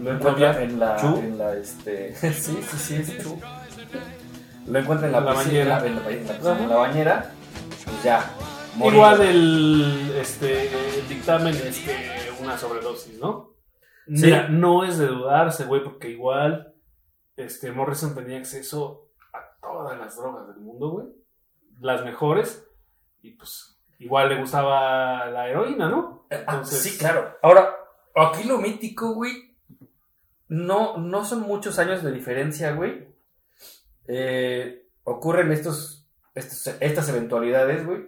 [0.01, 1.19] Lo encuentra en la, Chu.
[1.19, 2.15] en la, este...
[2.33, 2.33] sí,
[2.63, 3.41] sí, sí, es Chu.
[4.67, 5.87] Lo encuentra en la, En la piscina, bañera.
[5.87, 7.31] En la, en la- en la- en la bañera.
[7.85, 8.31] Pues ya,
[8.77, 8.95] morir.
[8.95, 13.55] Igual el, este, el dictamen es que una sobredosis, ¿no?
[14.07, 14.27] Sí.
[14.27, 16.75] Mira, no es de dudarse, güey, porque igual
[17.37, 21.07] este, Morrison tenía acceso a todas las drogas del mundo, güey.
[21.81, 22.67] Las mejores.
[23.23, 26.27] Y pues igual le gustaba la heroína, ¿no?
[26.31, 27.37] Ah, Entonces- sí, claro.
[27.43, 27.69] Ahora,
[28.15, 29.54] aquí lo mítico, güey,
[30.49, 33.09] no, no son muchos años de diferencia, güey.
[34.07, 38.07] Eh, ocurren estos, estos- estas eventualidades, güey.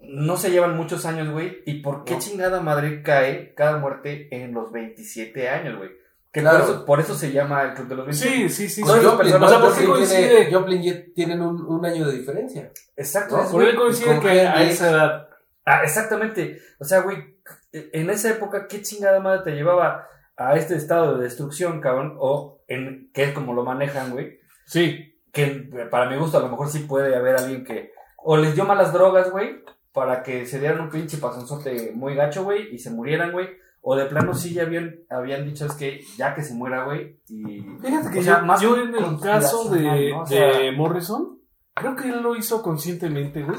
[0.00, 1.62] No se llevan muchos años, güey.
[1.66, 2.18] ¿Y por qué No.
[2.20, 5.90] chingada madre cae cada muerte en los 27 años, güey?
[6.32, 6.60] Que Claro.
[6.60, 8.48] por, eso, por eso se llama el Club de los 27.
[8.48, 8.82] Sí, sí, sí.
[8.82, 10.28] Joplin, o sea, ¿por qué coincide?
[10.28, 12.70] tiene- Joplin y tienen un, un año de diferencia.
[12.96, 13.36] Exacto.
[13.36, 15.28] No, Por él coincide que a esa edad.
[15.66, 16.58] Ah, exactamente.
[16.78, 17.36] O sea, güey,
[17.72, 20.06] en esa época, ¿qué chingada madre te llevaba
[20.40, 22.16] a este estado de destrucción, cabrón?
[22.18, 24.40] O en que es como lo manejan, güey.
[24.64, 25.46] Sí, Que
[25.90, 28.92] para mi gusto, a lo mejor sí puede haber alguien que o les dio malas
[28.92, 29.62] drogas, güey,
[29.92, 33.48] para que se dieran un pinche pasonzote muy gacho, güey, y se murieran, güey.
[33.82, 37.18] O de plano sí ya habían, habían dicho es que ya que se muera, güey.
[37.28, 37.60] Y.
[37.80, 40.20] Fíjate que o sea, yo, más yo en el caso de, conspiracional, ¿no?
[40.22, 41.38] O sea, de Morrison,
[41.74, 43.58] creo que él lo hizo conscientemente, güey.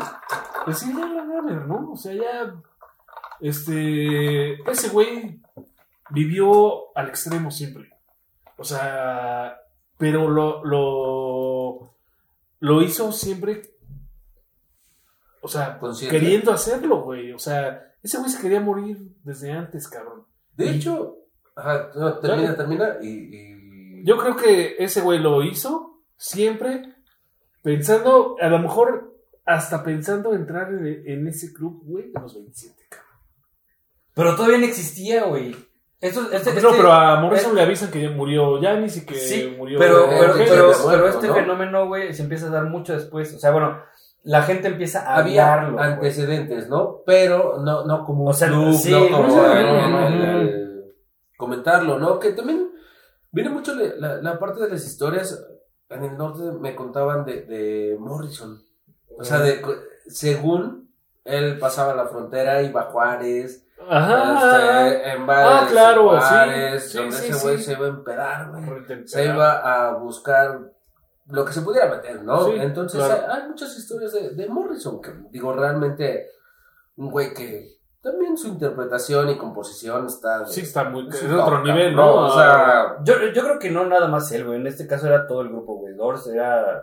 [0.66, 1.24] Pues sí, ya la
[1.66, 1.92] ¿no?
[1.92, 2.56] O sea, ya.
[3.40, 4.54] Este.
[4.70, 5.42] Ese güey
[6.12, 7.90] vivió al extremo siempre.
[8.58, 9.58] O sea.
[9.98, 10.64] Pero lo.
[10.66, 11.96] Lo,
[12.60, 13.62] lo hizo siempre.
[15.42, 16.18] O sea, Consciente.
[16.18, 17.32] queriendo hacerlo, güey.
[17.34, 20.26] O sea, ese güey se quería morir desde antes, cabrón.
[20.56, 21.18] De hecho,
[21.56, 26.94] ajá, no, termina, termina y, y- Yo creo que ese güey lo hizo siempre
[27.64, 32.76] pensando, a lo mejor hasta pensando entrar en, en ese club, güey, de los 27,
[32.90, 33.10] cabrón.
[34.14, 35.56] Pero todavía no existía, güey.
[36.02, 39.14] Esto, este, no, este- pero a Morrison le avisan que ya murió Janis y que
[39.16, 39.78] Sí, murió.
[39.80, 41.34] pero, eh, pero, gente pero, muerto, pero este ¿no?
[41.36, 43.34] fenómeno, güey, se empieza a dar mucho después.
[43.36, 43.78] O sea, bueno,
[44.24, 45.80] la gente empieza a había hablarlo.
[45.80, 47.02] antecedentes, ¿no?
[47.06, 50.50] Pero no, no como un O sea, club, sí, no como no, no,
[51.38, 52.20] comentarlo, ¿no?
[52.20, 52.70] Que también
[53.32, 55.44] viene mucho la, la- la parte de las historias.
[55.90, 58.64] En el norte me contaban de, de Morrison.
[59.18, 59.62] O sea, de,
[60.08, 60.90] según
[61.26, 64.88] él pasaba la frontera, iba a Juárez, Ajá.
[64.88, 67.64] este, en bares, Ah, claro, Juárez, sí, sí, donde sí, ese güey sí.
[67.64, 69.08] se iba a empedar, güey.
[69.08, 69.52] Se iba
[69.88, 70.60] a buscar
[71.28, 72.46] lo que se pudiera meter, ¿no?
[72.46, 73.24] Sí, Entonces claro.
[73.32, 76.28] hay, hay muchas historias de, de Morrison, que digo, realmente
[76.98, 77.68] un güey que
[78.02, 80.40] también su interpretación y composición está...
[80.40, 81.08] de- Sí, está muy.
[81.08, 82.26] es otro top, nivel, cabrón, ¿no?
[82.26, 84.60] O sea, Yo, yo creo que no nada más él, güey.
[84.60, 85.94] En este caso era todo el grupo, güey.
[85.96, 86.82] Doors era.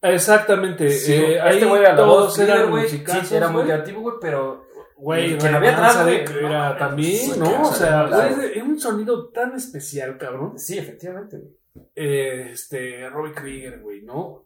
[0.00, 0.88] Exactamente.
[0.90, 2.82] Sí, eh, ahí este güey era la todos voz eran güey.
[2.84, 4.64] musicazos, Sí, era muy creativo, güey, pero.
[5.04, 5.90] Güey, Que no había güey.
[5.90, 7.44] Sadek No, era también, ¿no?
[7.46, 8.36] claro, O sea, claro.
[8.36, 10.56] güey, es un sonido tan especial, cabrón.
[10.58, 11.56] Sí, efectivamente, güey.
[11.96, 14.44] Eh, este, Robbie Krieger, güey, ¿no?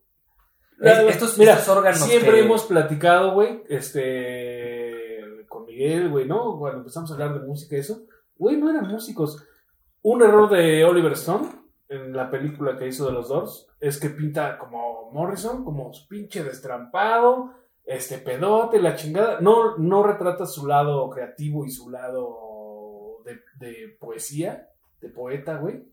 [0.81, 1.99] Es- La- estos, mira, estos órganos.
[2.01, 6.59] Siempre que- hemos platicado, güey, este, con Miguel, güey, ¿no?
[6.59, 8.05] Cuando empezamos a hablar de música y eso,
[8.37, 9.45] güey, no eran músicos.
[10.03, 11.49] Un error de Oliver Stone
[11.89, 16.43] en la película que hizo de los Doors es que pinta como Morrison, como pinche
[16.45, 17.53] destrampado,
[17.87, 19.41] este pedote, la chingada.
[19.41, 24.69] No, no retrata su lado creativo y su lado de, de poesía,
[25.01, 25.85] de poeta, güey.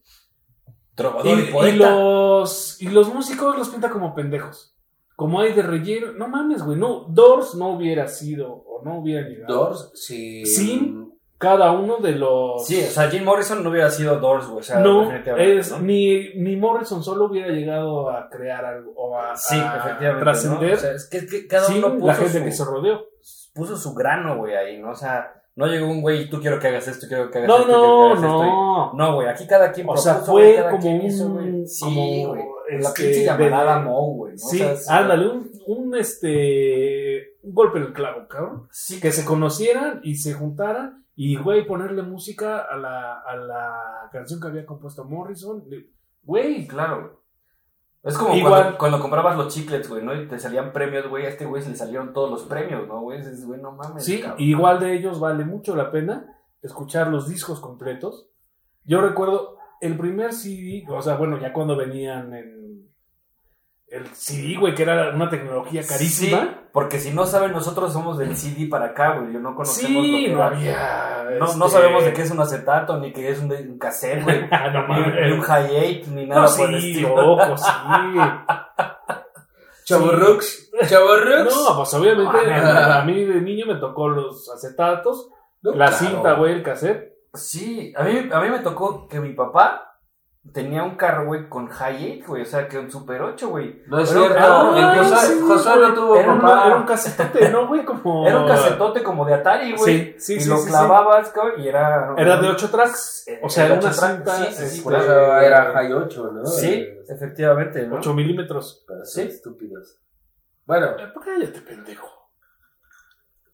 [0.95, 1.95] Trovador y, Y, y poeta.
[1.95, 4.75] los, y los músicos los pinta como pendejos.
[5.15, 6.11] Como hay de relleno.
[6.13, 6.77] No mames, güey.
[6.77, 9.53] No, Doors no hubiera sido o no hubiera llegado.
[9.53, 10.45] Doors, sí...
[10.45, 10.99] Sí.
[11.43, 12.65] Cada uno de los.
[12.65, 14.59] Sí, o sea, Jim Morrison no hubiera sido Doors, güey.
[14.59, 15.79] O sea, no, es, ¿no?
[15.79, 20.23] Ni, ni Morrison solo hubiera llegado a crear algo o a, Sí, a efectivamente.
[20.23, 20.75] trascender ¿no?
[20.75, 22.65] O sea, es que, es que cada sin uno puso la gente su, que se
[22.65, 23.05] rodeó.
[23.53, 24.91] puso su grano, güey, ahí, ¿no?
[24.91, 27.47] O sea, no llegó un güey y tú quiero que hagas esto, quiero que hagas
[27.49, 28.27] No, esto, no, esto.
[28.27, 28.91] no.
[28.93, 31.67] y- No, güey, aquí cada quien O sea, propuso, fue cada como un- hizo, güey.
[31.67, 32.41] Sí, güey.
[32.79, 34.31] La este, pinche llamada de- Mo, güey.
[34.33, 34.37] ¿no?
[34.39, 37.33] Sí, O sea, sí, ándale, un, un, este.
[37.43, 38.67] Un golpe en el clavo, cabrón.
[38.71, 44.09] Sí, que se conocieran y se juntaran y, güey, ponerle música a la, a la
[44.11, 45.63] canción que había compuesto Morrison.
[46.23, 47.21] Güey, Claro.
[48.01, 50.13] Es como Igual- cuando, cuando comprabas los chiclets, güey, ¿no?
[50.13, 51.25] Y te salían premios, güey.
[51.25, 53.19] A este güey se le salieron todos los premios, ¿no, güey?
[53.19, 54.03] Dices, güey, no mames.
[54.03, 54.41] sí, cabrón.
[54.41, 56.27] igual de ellos vale mucho la pena
[56.61, 58.27] escuchar los discos completos.
[58.83, 62.62] Yo recuerdo el primer CD, o sea, bueno, ya cuando venían en
[63.93, 66.41] el CD, güey, que era una tecnología carísima.
[66.41, 69.33] Sí, porque si no saben, nosotros somos del CD para acá, güey.
[69.33, 70.47] Yo no conocemos lo Sí, que no era.
[70.47, 71.37] había.
[71.39, 74.23] No, no este, sabemos de qué es un acetato, ni qué es un, un cassette,
[74.23, 74.47] güey.
[74.51, 75.15] Ah, no ni, mames.
[75.25, 77.15] ni un hi-8, ni nada No, por el sí, estilo.
[77.37, 77.63] loco, sí.
[79.85, 81.55] Chavorrux, Chavorrux.
[81.55, 83.01] No, pues obviamente Ah.
[83.01, 85.29] a mí de niño me tocó los acetatos,
[85.61, 85.97] No, la claro.
[85.97, 87.13] cinta, güey, el cassette.
[87.33, 89.92] Sí, a mí, a mí me tocó que mi papá
[90.51, 93.81] tenía un carro, güey, con High güey, o sea, que un Super 8, güey.
[93.87, 95.15] No es Era cierto.
[95.15, 95.87] sí, Josué güey.
[95.89, 97.85] no tuvo Era, un- era un casetote, ¿no, güey?
[97.85, 98.27] Como...
[98.27, 100.13] Era un casetote como de Atari, güey.
[100.13, 100.69] Sí, sí, y sí, lo sí, sí.
[100.69, 102.13] clavabas, cabrón, y era...
[102.17, 103.23] Era de 8 tracks.
[103.27, 104.35] Eh, O sea, era era una cinta.
[104.35, 106.45] sí, sí, sí, Por eso era High 8, ¿no?
[106.45, 107.95] Sí, efectivamente, ¿no?
[107.95, 108.83] 8 milímetros.
[108.87, 109.21] Para Sí.
[109.21, 109.99] estúpidos.
[110.65, 112.07] Bueno, ¿Por qué cállate, pendejo?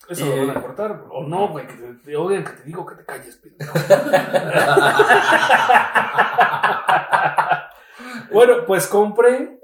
[0.10, 1.04] Eso Eh, lo van a cortar.
[1.12, 3.74] O no, güey, que te, te odian que te digo que te calles, pendejo.
[8.32, 9.60] bueno, pues compré,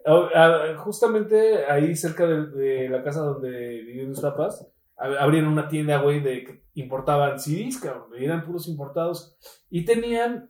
[0.77, 4.67] justamente ahí cerca de, de la casa donde vivían mis papás,
[4.97, 9.37] ab- abrieron una tienda, güey, de que importaban CDs, cabrón, eran puros importados.
[9.69, 10.49] Y tenían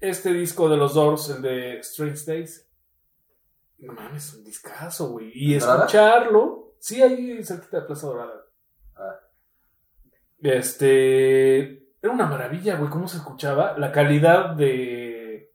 [0.00, 2.68] este disco de los Doors, el de Strange Days.
[3.78, 5.32] No mames, un discazo, güey.
[5.34, 8.44] Y escucharlo, sí, ahí cerquita de Plaza Dorada.
[10.42, 11.82] Este.
[12.02, 13.74] Era una maravilla, güey, cómo se escuchaba.
[13.78, 15.50] La calidad de.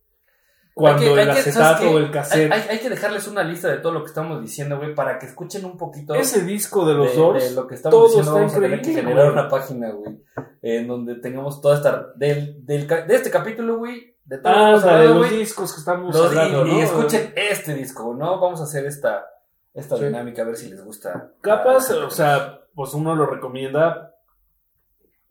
[0.74, 2.52] Cuando Hay que- el hay que- ¿sabes acetato o el cassette.
[2.52, 5.66] Hay, que dejarles una lista de todo lo que estamos diciendo, güey, para que escuchen
[5.66, 7.50] un poquito Ese disco de los de, Doors.
[7.50, 8.30] de lo que estamos todo diciendo.
[8.30, 10.20] está Vamos a tener que generar una página, güey,
[10.62, 12.10] en donde tengamos toda esta...
[12.16, 15.20] Del, del, de este capítulo, güey, de todo lo que Ah, hemos la de hablado,
[15.22, 16.78] los discos que estamos los- hablando, y, ¿no?
[16.78, 18.40] y escuchen este disco, ¿no?
[18.40, 19.26] Vamos a hacer esta,
[19.74, 20.04] esta Sí.
[20.06, 21.32] dinámica, a ver si les gusta.
[21.42, 24.07] Capaz, Ah, o sea, pues uno lo recomienda,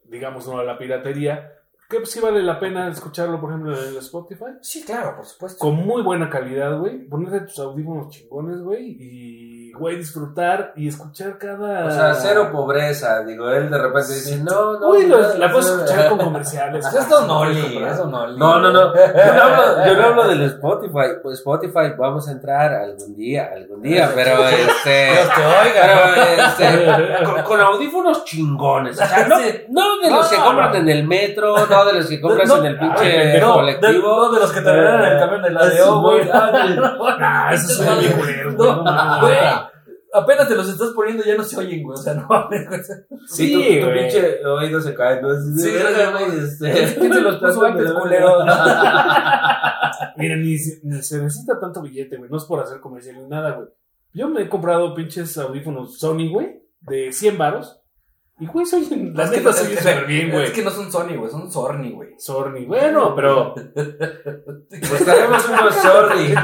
[0.09, 1.53] digamos, no a la piratería.
[1.89, 4.57] Que pues, sí vale la pena escucharlo, por ejemplo, en el Spotify.
[4.61, 5.59] Sí, claro, por supuesto.
[5.59, 7.07] Con muy buena calidad, güey.
[7.07, 8.97] Ponerte tus audífonos chingones, güey.
[8.99, 11.87] Y, güey, disfrutar y escuchar cada.
[11.87, 13.21] o sea, cero pobreza.
[13.25, 14.89] Digo, él de repente dice, no, no.
[14.89, 15.85] Uy, no, la no, puedes no.
[15.85, 16.87] escuchar con comerciales.
[16.87, 18.39] Eso es Don Oli, es Don Oli.
[18.39, 18.95] No, no, no.
[18.95, 21.19] Yo no hablo, yo no hablo del Spotify.
[21.23, 25.13] Pues Spotify vamos a entrar algún día, algún día, pero este.
[25.13, 25.83] Dios te oiga.
[25.83, 29.01] Pero este, con, con audífonos chingones.
[29.01, 30.79] O sea, no, no de No, los que no, compran no.
[30.79, 33.93] en el metro, no de los que compras No, en el pinche no, colectivo.
[33.93, 36.27] De, no, de los que te regalan en el camión de la de O, güey.
[37.19, 37.85] Nah, eso
[38.17, 39.37] culero, güey.
[40.17, 41.95] Apenas te los estás poniendo, ya no se oyen, güey.
[41.99, 42.81] O sea, no mames, güey.
[42.83, 42.95] Sí,
[43.49, 43.99] Sí, tu, tu güey.
[44.01, 45.21] pinche oído se cae,
[45.57, 46.39] Sí, güey.
[46.45, 46.95] este.
[46.99, 48.39] ¿Quién se los puso antes, culero?
[50.17, 52.31] Mira, ni, se- ni se necesita tanto billete, güey.
[52.31, 53.69] No es por hacer comercial ni nada, güey.
[54.13, 57.81] Yo me he comprado pinches audífonos Sony, güey, de 100 varos.
[58.39, 58.85] Y, güey, soy
[59.15, 60.45] la Es que neta no- soy súper bien, güey.
[60.45, 61.31] Es que no son Sony, güey.
[61.31, 62.11] Son Sorny, güey.
[62.19, 63.55] Sony, bueno, pero.
[64.69, 65.75] Pues tenemos unos.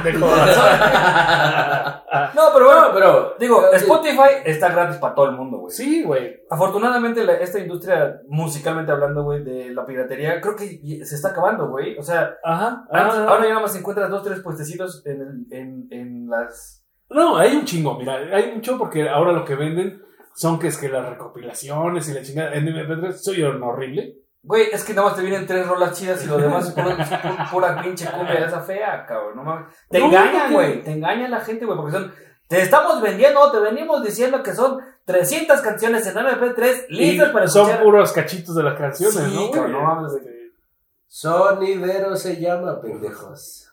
[0.03, 0.27] Pendejo.
[2.35, 3.35] No, pero bueno, pero.
[3.39, 5.71] digo, eh, Spotify está gratis para todo el mundo, güey.
[5.75, 6.41] sí, güey.
[6.51, 11.69] Afortunadamente, la- esta industria, musicalmente hablando, güey, de la piratería, creo que se está acabando,
[11.69, 11.97] güey.
[11.99, 12.85] O sea, Ajá.
[12.91, 13.27] antes- ah.
[13.29, 16.85] ahora ya nada más encuentras dos, tres puestecitos en, en, en las.
[17.11, 20.03] No, hay un chingo, mira, hay mucho porque ahora lo que venden
[20.35, 24.15] son que es que las recopilaciones y la chingada en MP3 soy horrible.
[24.45, 26.97] Güey, es que nada más te vienen tres rolas chidas y lo demás es pura,
[26.99, 29.37] pu- pura pinche cumbia esa fea, cabrón.
[29.37, 29.67] No mames.
[29.89, 30.83] Te No, engañan, güey.
[30.83, 32.13] Te engaña la gente, güey, porque son.
[32.49, 37.47] Te estamos vendiendo, te venimos diciendo que son 300 canciones en MP3 listas Y para
[37.47, 37.83] son escuchar.
[37.85, 39.51] puros cachitos de las canciones, Sí, ¿no?
[39.53, 40.13] cabrón, no mames.
[40.15, 40.51] Este,
[41.07, 43.69] Sonidero se llama, pendejos.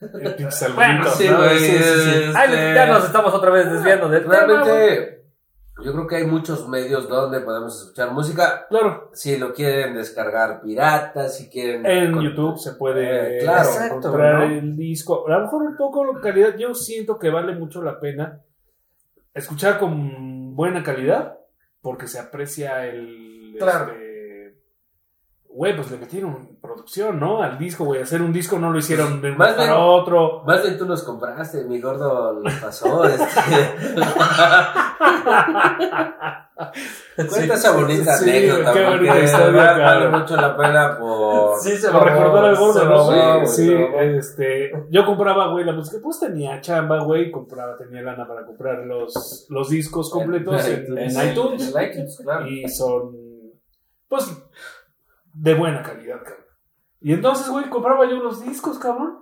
[0.00, 1.36] el pinche Bueno, saludito, sí, ¿no?
[1.38, 2.10] güey, Sí, sí, sí.
[2.10, 4.34] eh, Ay, Este- ya nos estamos otra vez desviando del tema.
[4.36, 5.19] Realmente,
[5.82, 8.66] yo creo que hay muchos medios donde podemos escuchar música.
[8.68, 11.84] Claro, Si lo quieren descargar pirata, si quieren.
[11.86, 13.68] en con- YouTube se puede Eh, claro.
[13.68, 14.54] Exacto, comprar ¿no?
[14.54, 15.26] el disco.
[15.28, 18.40] A lo mejor un poco la calidad, yo siento que vale mucho la pena
[19.34, 21.38] escuchar con buena calidad
[21.80, 23.54] porque se aprecia el...
[23.58, 23.92] Claro.
[23.92, 24.09] este,
[25.52, 27.42] Güey, pues le metieron producción, ¿no?
[27.42, 28.00] Al disco, güey.
[28.02, 30.44] Hacer un disco no lo hicieron de Más para bien- otro.
[30.46, 33.04] Más bien tú los compraste, mi gordo los pasó.
[33.04, 33.24] este.
[37.28, 41.58] Cuenta esa bonita sí, anécdota, qué porque bonita historia, vale, mucho la pena por.
[41.60, 43.46] Sí, se Por mamó, recordar al gordo, ¿no?
[43.46, 48.26] Sí, sí, este, yo compraba, güey, la música, pues tenía chamba, güey, compraba, tenía lana
[48.26, 52.46] para comprar los, los discos completos en, en En iTunes En iTunes, claro.
[52.46, 53.16] y son,
[54.08, 54.30] pues,
[55.32, 56.44] de buena calidad, cabrón.
[57.00, 59.18] Y entonces, güey, compraba yo los discos, cabrón.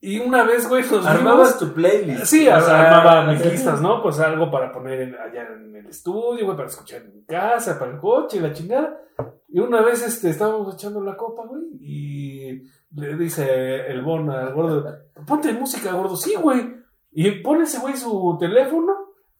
[0.00, 2.24] Y una vez, güey, nos Armabas tu playlist.
[2.26, 4.02] Sí, O sea, armaba mis listas, ¿no?
[4.02, 7.78] Pues algo para poner en- allá en el estudio, güey, para escuchar en mi casa,
[7.78, 9.00] para el coche, la chingada.
[9.48, 12.62] Y una vez este, estábamos echando la copa, güey, y
[12.94, 14.84] le dice el Bon al gordo,
[15.26, 16.74] ponte música, gordo, sí, güey.
[17.12, 18.92] Y pone ese güey su teléfono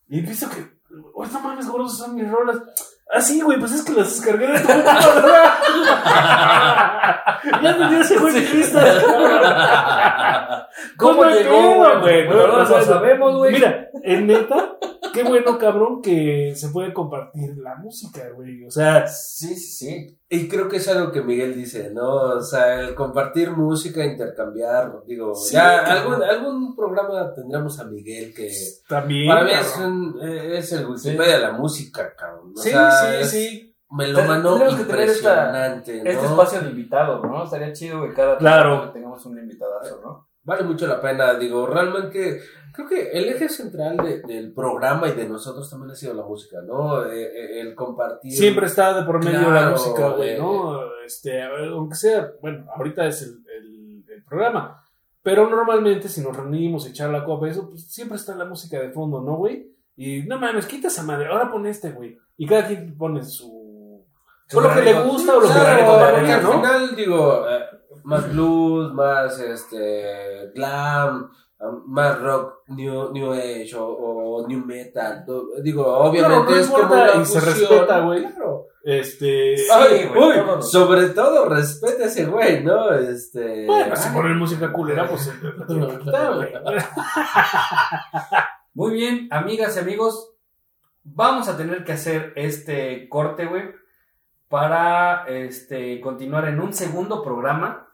[0.09, 0.65] y empieza que,
[1.15, 2.57] oye, no mames, gordo, son mis rolas.
[3.11, 5.55] Ah, sí, güey, pues es que las descargué de tu computadora.
[7.63, 10.63] Ya tenía ese güey mis listas, cabrón.
[10.97, 12.25] ¿Cómo No me llegó, güey?
[12.25, 13.53] No, Pues no lo sabemos, güey.
[13.53, 14.77] Mira, en neta,
[15.13, 18.65] qué bueno, cabrón, que se puede compartir la música, güey.
[18.65, 20.19] O sea, Sí, sí, sí.
[20.35, 22.13] Y creo que es algo que Miguel dice, ¿no?
[22.37, 28.35] O sea, el compartir música, intercambiar, digo, Sí, ya algún, algún programa tendremos a Miguel
[28.35, 28.51] que
[28.89, 29.29] también.
[29.29, 32.53] para mí es, un- eh, es el Wikipedia de la música, cabrón.
[32.57, 33.71] O Sí, sea, sí, es sí.
[33.91, 36.11] Melómano Tendremos que tener esta- impresionante, ¿no?
[36.11, 37.45] Este espacio de invitado, ¿no?
[37.45, 38.71] Estaría chido que cada Claro.
[38.71, 40.29] programa tengamos un invitadazo, ¿no?
[40.45, 42.41] Vale mucho la pena, digo, realmente
[42.73, 46.23] creo que el eje central de- del programa y de nosotros también ha sido la
[46.25, 47.07] música, ¿no?
[47.07, 48.33] Eh, eh, el compartir.
[48.33, 50.81] Siempre está de por medio la Claro, música, güey, eh, ¿no?
[51.07, 54.81] Este, a ver, aunque sea, bueno, ahorita es el, el- el programa.
[55.23, 58.91] Pero normalmente, si nos reunimos, echar la copa eso, pues siempre está la música de
[58.91, 59.71] fondo, ¿no, güey?
[59.97, 62.19] Y no mames, quita esa madre, ahora pon este, güey.
[62.37, 64.05] Y cada quien pone su.
[64.53, 66.53] O lo que le gusta o lo que Claro, le porque compartía, al ¿no?
[66.53, 67.64] final, digo, eh,
[68.05, 71.31] más blues, más este glam,
[71.87, 75.25] más rock, new, new age o, o new metal.
[75.63, 78.23] Digo, obviamente no es como una y se respeta, güey.
[78.23, 78.67] Claro.
[78.85, 79.57] Este.
[79.73, 80.63] Ay, güey, uy, todo.
[80.63, 82.93] sobre todo respeta a ese güey, ¿no?
[82.93, 83.67] Este.
[83.67, 85.33] Bueno, si ponen música culera, pues.
[88.75, 90.35] Muy bien, amigas y amigos,
[91.03, 93.71] vamos a tener que hacer este corte, güey,
[94.49, 97.89] para este, continuar en un segundo programa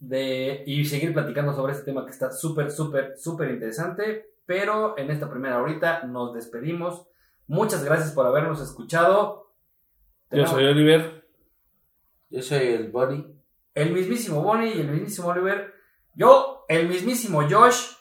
[0.00, 4.30] de, y seguir platicando sobre este tema que está súper, súper, súper interesante.
[4.46, 7.06] Pero en esta primera horita nos despedimos.
[7.46, 9.52] Muchas gracias por habernos escuchado.
[10.30, 11.26] Yo soy Oliver.
[12.30, 13.26] Yo soy el Bonnie.
[13.74, 15.74] el mismísimo Bonnie y el mismísimo Oliver.
[16.14, 17.92] Yo, el mismísimo Josh.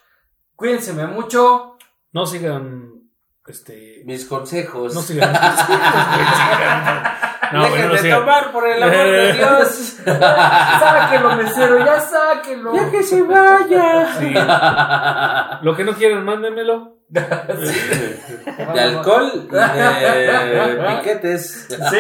[0.56, 1.78] Cuídense mucho.
[2.14, 3.10] No sigan.
[3.46, 4.04] Este.
[4.06, 4.96] Mis consejos.
[4.96, 5.34] No sigan.
[7.54, 9.98] No, Dejen no de tomar por el amor de Dios.
[10.06, 12.74] sáquenlo, mesero, ya sáquenlo.
[12.76, 14.08] ya que se vaya.
[14.20, 14.34] Sí.
[15.66, 16.98] Lo que no quieran, mándenmelo.
[17.10, 21.68] De alcohol y de piquetes.
[21.70, 21.98] Sí.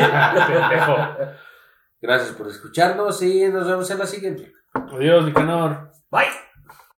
[0.47, 0.97] Pendejo.
[2.01, 4.53] Gracias por escucharnos y nos vemos en la siguiente.
[4.73, 5.91] Adiós, Nicanor.
[6.11, 6.46] Bye.